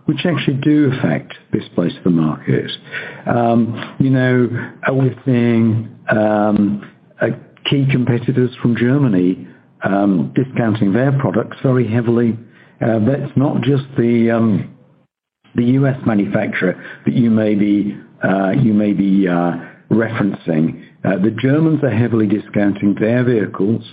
which 0.05 0.25
actually 0.25 0.57
do 0.57 0.91
affect 0.93 1.33
this 1.51 1.63
place 1.75 1.95
of 1.97 2.03
the 2.03 2.09
market. 2.09 2.71
Um, 3.25 3.95
you 3.99 4.09
know, 4.09 4.49
we're 4.89 5.15
seeing 5.25 5.95
key 7.71 7.85
competitors 7.89 8.51
from 8.61 8.75
Germany 8.75 9.47
um, 9.83 10.33
discounting 10.35 10.93
their 10.93 11.17
products 11.19 11.57
very 11.63 11.87
heavily. 11.87 12.37
Uh, 12.81 12.99
That's 12.99 13.31
not 13.35 13.61
just 13.61 13.83
the 13.97 14.31
um 14.31 14.77
the 15.55 15.65
U.S. 15.79 15.97
manufacturer 16.05 16.81
that 17.05 17.13
you 17.13 17.29
may 17.29 17.55
be 17.55 17.97
uh, 18.23 18.51
you 18.51 18.73
may 18.73 18.93
be 18.93 19.27
referencing. 19.91 20.87
Uh, 21.03 21.17
the 21.17 21.35
Germans 21.41 21.83
are 21.83 21.89
heavily 21.89 22.27
discounting 22.27 22.95
their 22.99 23.23
vehicles, 23.23 23.83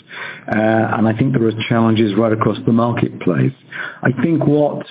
uh, 0.48 0.94
and 0.96 1.08
I 1.08 1.16
think 1.16 1.32
there 1.32 1.46
are 1.46 1.52
challenges 1.68 2.14
right 2.16 2.32
across 2.32 2.58
the 2.66 2.72
marketplace. 2.72 3.52
I 4.02 4.11
think 4.22 4.46
what 4.46 4.87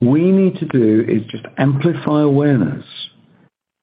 we 0.00 0.30
need 0.30 0.56
to 0.56 0.66
do 0.66 1.04
is 1.06 1.22
just 1.30 1.44
amplify 1.58 2.22
awareness 2.22 2.84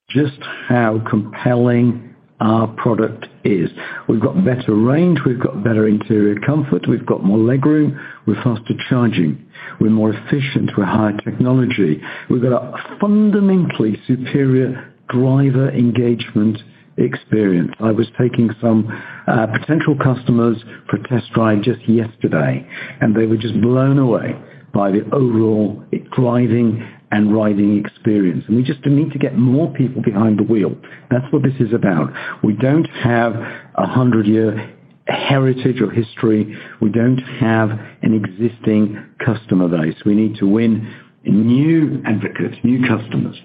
just 0.10 0.39
how 0.67 1.01
compelling 1.10 2.15
our 2.39 2.67
product 2.67 3.27
is. 3.43 3.69
We've 4.08 4.21
got 4.21 4.45
better 4.45 4.73
range, 4.73 5.19
we've 5.25 5.39
got 5.39 5.63
better 5.63 5.88
interior 5.88 6.39
comfort, 6.45 6.88
we've 6.88 7.06
got 7.06 7.23
more 7.23 7.38
legroom, 7.38 7.99
we're 8.25 8.41
faster 8.43 8.73
charging, 8.89 9.43
we're 9.82 9.89
more 9.89 10.13
efficient, 10.13 10.71
we're 10.77 10.86
higher 10.86 11.17
technology. 11.23 12.01
We've 12.30 12.41
got 12.41 12.53
a 12.53 12.97
fundamentally 12.99 13.99
superior 14.06 14.93
driver 15.10 15.70
engagement 15.70 16.58
experience. 16.98 17.72
I 17.80 17.91
was 17.91 18.08
taking 18.20 18.50
some 18.60 18.88
uh, 19.28 19.48
potential 19.48 19.96
customers 20.02 20.58
for 20.89 20.98
a 20.98 21.08
test 21.08 21.32
drive 21.34 21.62
just 21.62 21.88
yesterday, 21.88 22.67
and 23.02 23.15
they 23.15 23.26
were 23.26 23.38
just 23.38 23.60
blown 23.62 24.00
away 24.00 24.36
by 24.74 24.91
the 24.91 25.08
overall 25.12 25.84
driving 26.12 26.88
and 27.12 27.34
riding 27.34 27.84
experience. 27.84 28.43
And 28.48 28.58
we 28.58 28.63
just 28.63 28.86
need 28.86 29.12
to 29.13 29.20
get 29.20 29.38
more 29.38 29.72
people 29.74 30.02
behind 30.02 30.39
the 30.39 30.43
wheel. 30.43 30.76
That's 31.10 31.26
what 31.32 31.43
this 31.43 31.54
is 31.60 31.74
about. 31.74 32.12
We 32.43 32.54
don't 32.54 32.88
have 33.04 33.34
a 33.36 33.86
hundred-year 33.86 34.74
heritage 35.08 35.80
or 35.82 35.89
history. 35.89 36.58
We 36.82 36.89
don't 36.89 37.20
have 37.39 37.70
an 38.02 38.13
existing 38.13 39.02
customer 39.26 39.70
base. 39.70 39.96
We 40.06 40.15
need 40.15 40.36
to 40.38 40.48
win 40.48 40.93
new 41.24 42.02
advocates, 42.06 42.58
new 42.63 42.86
customers. 42.88 43.39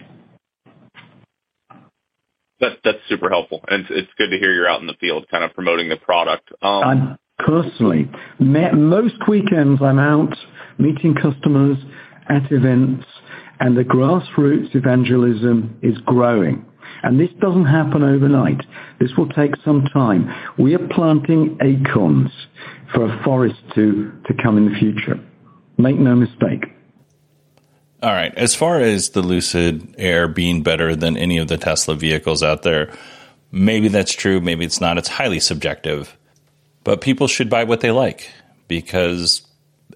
That's 2.62 2.76
that's 2.84 2.98
super 3.08 3.28
helpful. 3.28 3.60
And 3.68 3.84
it's 3.90 4.08
good 4.16 4.30
to 4.30 4.38
hear 4.38 4.54
you're 4.54 4.68
out 4.68 4.80
in 4.80 4.86
the 4.86 4.94
field 5.00 5.26
kind 5.30 5.42
of 5.44 5.52
promoting 5.52 5.88
the 5.88 5.96
product. 5.96 6.48
Um, 6.62 6.84
I'm 6.84 7.18
personally, 7.38 8.08
most 8.38 9.28
weekends 9.28 9.82
I'm 9.82 9.98
out 9.98 10.34
meeting 10.78 11.14
customers 11.14 11.76
at 12.28 12.50
events, 12.52 13.04
and 13.60 13.76
the 13.76 13.82
grassroots 13.82 14.74
evangelism 14.74 15.76
is 15.82 15.98
growing. 16.06 16.64
And 17.02 17.18
this 17.18 17.30
doesn't 17.40 17.66
happen 17.66 18.04
overnight. 18.04 18.64
This 19.00 19.10
will 19.18 19.28
take 19.30 19.56
some 19.64 19.84
time. 19.92 20.32
We 20.56 20.74
are 20.76 20.88
planting 20.88 21.58
acorns 21.60 22.30
for 22.94 23.04
a 23.04 23.24
forest 23.24 23.60
to 23.74 24.12
to 24.26 24.34
come 24.40 24.56
in 24.56 24.72
the 24.72 24.78
future. 24.78 25.18
Make 25.78 25.98
no 25.98 26.14
mistake. 26.14 26.64
All 28.02 28.12
right. 28.12 28.34
As 28.36 28.56
far 28.56 28.80
as 28.80 29.10
the 29.10 29.22
Lucid 29.22 29.94
Air 29.96 30.26
being 30.26 30.64
better 30.64 30.96
than 30.96 31.16
any 31.16 31.38
of 31.38 31.46
the 31.46 31.56
Tesla 31.56 31.94
vehicles 31.94 32.42
out 32.42 32.64
there, 32.64 32.92
maybe 33.52 33.86
that's 33.86 34.12
true, 34.12 34.40
maybe 34.40 34.64
it's 34.64 34.80
not. 34.80 34.98
It's 34.98 35.08
highly 35.08 35.38
subjective. 35.38 36.16
But 36.82 37.00
people 37.00 37.28
should 37.28 37.48
buy 37.48 37.62
what 37.62 37.80
they 37.80 37.92
like 37.92 38.28
because 38.66 39.42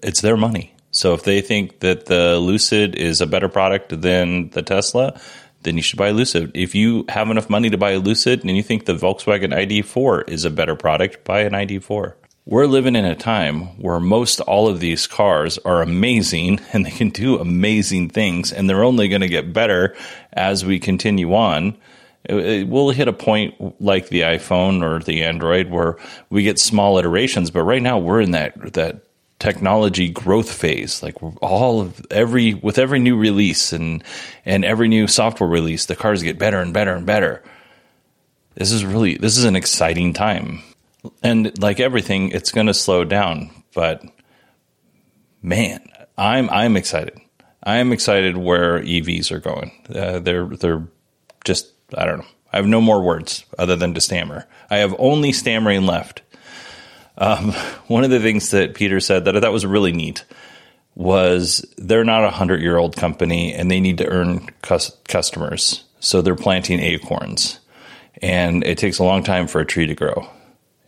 it's 0.01 0.21
their 0.21 0.37
money. 0.37 0.73
So 0.91 1.15
if 1.15 1.23
they 1.23 1.41
think 1.41 1.81
that 1.81 2.05
the 2.05 2.37
Lucid 2.37 2.95
is 2.95 3.19
a 3.19 3.27
better 3.27 3.49
product 3.49 4.01
than 4.01 4.51
the 4.51 4.61
Tesla, 4.61 5.19
then 5.63 5.75
you 5.75 5.83
should 5.83 5.99
buy 5.99 6.07
a 6.07 6.13
Lucid. 6.13 6.51
If 6.55 6.75
you 6.75 7.03
have 7.09 7.29
enough 7.29 7.49
money 7.49 7.69
to 7.69 7.77
buy 7.77 7.91
a 7.91 7.99
Lucid 7.99 8.45
and 8.45 8.55
you 8.55 8.63
think 8.63 8.85
the 8.85 8.93
Volkswagen 8.93 9.53
ID4 9.53 10.29
is 10.29 10.45
a 10.45 10.49
better 10.49 10.77
product, 10.77 11.25
buy 11.25 11.41
an 11.41 11.51
ID4 11.51 12.13
we're 12.47 12.65
living 12.65 12.95
in 12.95 13.03
a 13.03 13.13
time 13.13 13.77
where 13.77 13.99
most 13.99 14.39
all 14.39 14.69
of 14.69 14.79
these 14.79 15.05
cars 15.05 15.57
are 15.59 15.81
amazing 15.81 16.61
and 16.73 16.85
they 16.85 16.91
can 16.91 17.09
do 17.09 17.37
amazing 17.37 18.09
things, 18.09 18.53
and 18.53 18.69
they're 18.69 18.85
only 18.85 19.09
going 19.09 19.21
to 19.21 19.27
get 19.27 19.53
better 19.53 19.95
as 20.33 20.65
we 20.65 20.79
continue 20.79 21.33
on. 21.35 21.77
Uh, 22.29 22.35
uh, 22.35 22.65
we'll 22.65 22.89
hit 22.89 23.09
a 23.09 23.13
point 23.13 23.81
like 23.81 24.07
the 24.07 24.21
iPhone 24.21 24.81
or 24.81 25.03
the 25.03 25.23
Android 25.23 25.69
where 25.69 25.97
we 26.29 26.43
get 26.43 26.57
small 26.57 26.97
iterations, 26.97 27.51
but 27.51 27.63
right 27.63 27.81
now 27.81 27.99
we're 27.99 28.21
in 28.21 28.31
that 28.31 28.73
that 28.73 29.03
technology 29.39 30.09
growth 30.09 30.51
phase. 30.51 31.03
Like 31.03 31.15
all 31.41 31.81
of 31.81 32.05
every 32.09 32.53
with 32.53 32.77
every 32.77 32.99
new 32.99 33.17
release 33.17 33.73
and 33.73 34.03
and 34.45 34.63
every 34.63 34.87
new 34.87 35.07
software 35.07 35.49
release, 35.49 35.85
the 35.85 35.97
cars 35.97 36.23
get 36.23 36.39
better 36.39 36.59
and 36.59 36.73
better 36.73 36.93
and 36.93 37.05
better. 37.05 37.43
This 38.55 38.71
is 38.71 38.85
really 38.85 39.17
this 39.17 39.37
is 39.37 39.43
an 39.43 39.57
exciting 39.57 40.13
time 40.13 40.63
and 41.23 41.61
like 41.61 41.79
everything, 41.79 42.29
it's 42.29 42.51
going 42.51 42.67
to 42.67 42.73
slow 42.73 43.03
down. 43.03 43.51
But 43.73 44.03
man, 45.41 45.87
I'm 46.17 46.49
I'm 46.49 46.75
excited. 46.77 47.19
I 47.63 47.77
am 47.77 47.91
excited 47.91 48.37
where 48.37 48.79
EVs 48.79 49.31
are 49.31 49.39
going. 49.39 49.71
Uh, 49.93 50.19
they're 50.19 50.45
they're 50.45 50.87
just 51.43 51.71
I 51.95 52.05
don't 52.05 52.19
know. 52.19 52.27
I 52.51 52.57
have 52.57 52.67
no 52.67 52.81
more 52.81 53.01
words 53.01 53.45
other 53.57 53.75
than 53.75 53.93
to 53.93 54.01
stammer. 54.01 54.47
I 54.69 54.77
have 54.77 54.95
only 54.97 55.33
stammering 55.33 55.85
left. 55.85 56.21
Um, 57.17 57.51
one 57.87 58.03
of 58.03 58.09
the 58.09 58.19
things 58.19 58.51
that 58.51 58.73
Peter 58.73 58.99
said 58.99 59.25
that 59.25 59.35
I 59.35 59.39
thought 59.39 59.51
was 59.51 59.65
really 59.65 59.91
neat 59.91 60.25
was 60.95 61.63
they're 61.77 62.03
not 62.03 62.23
a 62.23 62.31
hundred 62.31 62.61
year 62.61 62.77
old 62.77 62.95
company 62.95 63.53
and 63.53 63.69
they 63.69 63.79
need 63.79 63.99
to 63.99 64.07
earn 64.07 64.47
cus- 64.61 64.97
customers, 65.07 65.83
so 65.99 66.21
they're 66.21 66.35
planting 66.35 66.79
acorns, 66.79 67.59
and 68.21 68.63
it 68.65 68.79
takes 68.79 68.97
a 68.97 69.03
long 69.03 69.23
time 69.23 69.45
for 69.47 69.61
a 69.61 69.65
tree 69.65 69.85
to 69.85 69.93
grow 69.93 70.27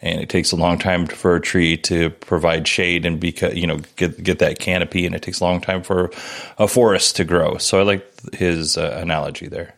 and 0.02 0.22
it 0.22 0.30
takes 0.30 0.52
a 0.52 0.56
long 0.56 0.78
time 0.78 1.06
for 1.06 1.36
a 1.36 1.42
tree 1.42 1.76
to 1.76 2.10
provide 2.10 2.68
shade 2.68 3.06
and 3.06 3.20
be 3.20 3.36
you 3.54 3.68
know 3.68 3.80
get 3.96 4.22
get 4.24 4.40
that 4.40 4.60
canopy 4.60 5.06
and 5.06 5.16
it 5.16 5.22
takes 5.22 5.40
a 5.40 5.44
long 5.44 5.60
time 5.62 5.84
for 5.84 6.12
a 6.58 6.68
forest 6.68 7.16
to 7.18 7.24
grow. 7.24 7.58
So 7.58 7.80
i 7.80 7.84
like 7.84 8.34
his 8.34 8.78
uh, 8.78 8.98
analogy 9.02 9.48
there. 9.48 9.76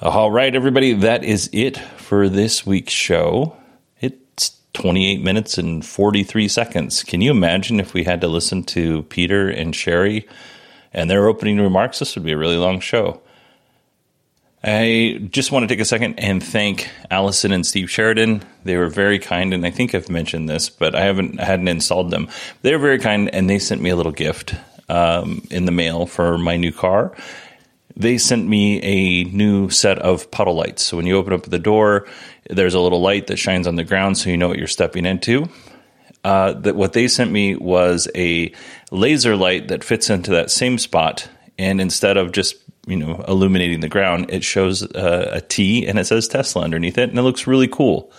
All 0.00 0.30
right 0.30 0.54
everybody 0.54 0.92
that 0.94 1.24
is 1.24 1.48
it 1.52 1.78
for 1.78 2.28
this 2.28 2.66
week's 2.66 2.92
show. 2.92 3.56
It's 4.00 4.56
28 4.74 5.22
minutes 5.22 5.58
and 5.58 5.84
43 5.84 6.48
seconds. 6.48 7.02
Can 7.04 7.20
you 7.20 7.30
imagine 7.30 7.80
if 7.80 7.94
we 7.94 8.04
had 8.04 8.20
to 8.20 8.28
listen 8.28 8.64
to 8.64 9.02
peter 9.04 9.48
and 9.48 9.74
sherry 9.74 10.26
and 10.92 11.08
their 11.08 11.28
opening 11.28 11.60
remarks? 11.60 12.00
This 12.00 12.16
would 12.16 12.24
be 12.24 12.32
a 12.32 12.38
really 12.38 12.56
long 12.56 12.80
show 12.80 13.20
I 14.68 15.18
just 15.30 15.50
want 15.50 15.62
to 15.62 15.66
take 15.66 15.80
a 15.80 15.84
second 15.84 16.18
and 16.18 16.42
thank 16.42 16.90
Allison 17.10 17.52
and 17.52 17.66
Steve 17.66 17.90
Sheridan. 17.90 18.42
They 18.64 18.76
were 18.76 18.88
very 18.88 19.18
kind, 19.18 19.54
and 19.54 19.64
I 19.64 19.70
think 19.70 19.94
I've 19.94 20.10
mentioned 20.10 20.48
this, 20.48 20.68
but 20.68 20.94
I 20.94 21.04
haven't 21.04 21.40
I 21.40 21.44
hadn't 21.44 21.68
installed 21.68 22.10
them. 22.10 22.28
They 22.62 22.72
were 22.72 22.78
very 22.78 22.98
kind, 22.98 23.32
and 23.34 23.48
they 23.48 23.58
sent 23.58 23.80
me 23.80 23.90
a 23.90 23.96
little 23.96 24.12
gift 24.12 24.54
um, 24.88 25.46
in 25.50 25.64
the 25.64 25.72
mail 25.72 26.06
for 26.06 26.36
my 26.36 26.56
new 26.56 26.72
car. 26.72 27.16
They 27.96 28.18
sent 28.18 28.46
me 28.46 28.80
a 28.82 29.24
new 29.24 29.70
set 29.70 29.98
of 30.00 30.30
puddle 30.30 30.54
lights. 30.54 30.84
So 30.84 30.96
when 30.96 31.06
you 31.06 31.16
open 31.16 31.32
up 31.32 31.44
the 31.44 31.58
door, 31.58 32.06
there's 32.48 32.74
a 32.74 32.80
little 32.80 33.00
light 33.00 33.28
that 33.28 33.38
shines 33.38 33.66
on 33.66 33.76
the 33.76 33.84
ground, 33.84 34.18
so 34.18 34.28
you 34.30 34.36
know 34.36 34.48
what 34.48 34.58
you're 34.58 34.66
stepping 34.66 35.06
into. 35.06 35.48
Uh, 36.24 36.52
that 36.52 36.76
what 36.76 36.92
they 36.92 37.08
sent 37.08 37.30
me 37.30 37.56
was 37.56 38.08
a 38.14 38.52
laser 38.90 39.34
light 39.34 39.68
that 39.68 39.82
fits 39.82 40.10
into 40.10 40.32
that 40.32 40.50
same 40.50 40.78
spot, 40.78 41.28
and 41.58 41.80
instead 41.80 42.16
of 42.16 42.32
just 42.32 42.56
you 42.88 42.96
know 42.96 43.24
illuminating 43.28 43.80
the 43.80 43.88
ground, 43.88 44.30
it 44.30 44.42
shows 44.42 44.82
uh, 44.82 45.30
a 45.32 45.40
T 45.40 45.86
and 45.86 45.98
it 45.98 46.06
says 46.06 46.28
Tesla 46.28 46.62
underneath 46.62 46.98
it, 46.98 47.10
and 47.10 47.18
it 47.18 47.22
looks 47.22 47.46
really 47.46 47.68
cool. 47.68 48.12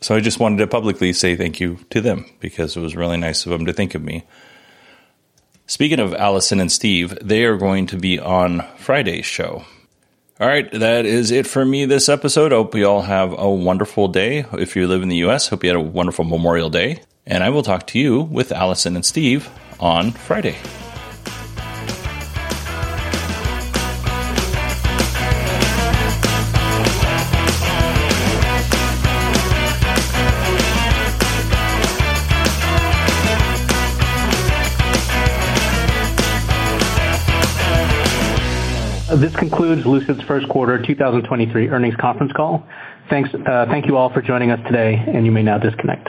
So 0.00 0.14
I 0.14 0.20
just 0.20 0.40
wanted 0.40 0.58
to 0.58 0.66
publicly 0.66 1.12
say 1.12 1.36
thank 1.36 1.60
you 1.60 1.78
to 1.90 2.00
them 2.00 2.24
because 2.40 2.76
it 2.76 2.80
was 2.80 2.96
really 2.96 3.18
nice 3.18 3.44
of 3.44 3.50
them 3.50 3.66
to 3.66 3.72
think 3.72 3.94
of 3.94 4.02
me. 4.02 4.24
Speaking 5.66 6.00
of 6.00 6.14
Allison 6.14 6.58
and 6.58 6.72
Steve, 6.72 7.16
they 7.22 7.44
are 7.44 7.56
going 7.56 7.86
to 7.88 7.96
be 7.96 8.18
on 8.18 8.66
Friday's 8.78 9.26
show. 9.26 9.64
All 10.40 10.48
right, 10.48 10.70
that 10.72 11.04
is 11.04 11.30
it 11.30 11.46
for 11.46 11.64
me 11.64 11.84
this 11.84 12.08
episode. 12.08 12.50
Hope 12.50 12.74
you 12.74 12.86
all 12.86 13.02
have 13.02 13.38
a 13.38 13.48
wonderful 13.48 14.08
day. 14.08 14.46
If 14.54 14.74
you 14.74 14.88
live 14.88 15.02
in 15.02 15.10
the 15.10 15.16
U.S., 15.16 15.48
hope 15.48 15.62
you 15.62 15.68
had 15.68 15.76
a 15.76 15.80
wonderful 15.80 16.24
Memorial 16.24 16.70
Day. 16.70 17.02
And 17.26 17.44
I 17.44 17.50
will 17.50 17.62
talk 17.62 17.86
to 17.88 17.98
you 17.98 18.22
with 18.22 18.50
Allison 18.50 18.96
and 18.96 19.04
Steve 19.04 19.50
on 19.78 20.12
Friday. 20.12 20.56
This 39.20 39.36
concludes 39.36 39.84
Lucid's 39.84 40.22
first 40.26 40.48
quarter 40.48 40.82
2023 40.82 41.68
earnings 41.68 41.94
conference 42.00 42.32
call. 42.34 42.66
Thanks, 43.10 43.28
uh 43.34 43.66
thank 43.68 43.86
you 43.86 43.98
all 43.98 44.10
for 44.10 44.22
joining 44.22 44.50
us 44.50 44.60
today, 44.66 44.94
and 44.94 45.26
you 45.26 45.32
may 45.32 45.42
now 45.42 45.58
disconnect. 45.58 46.08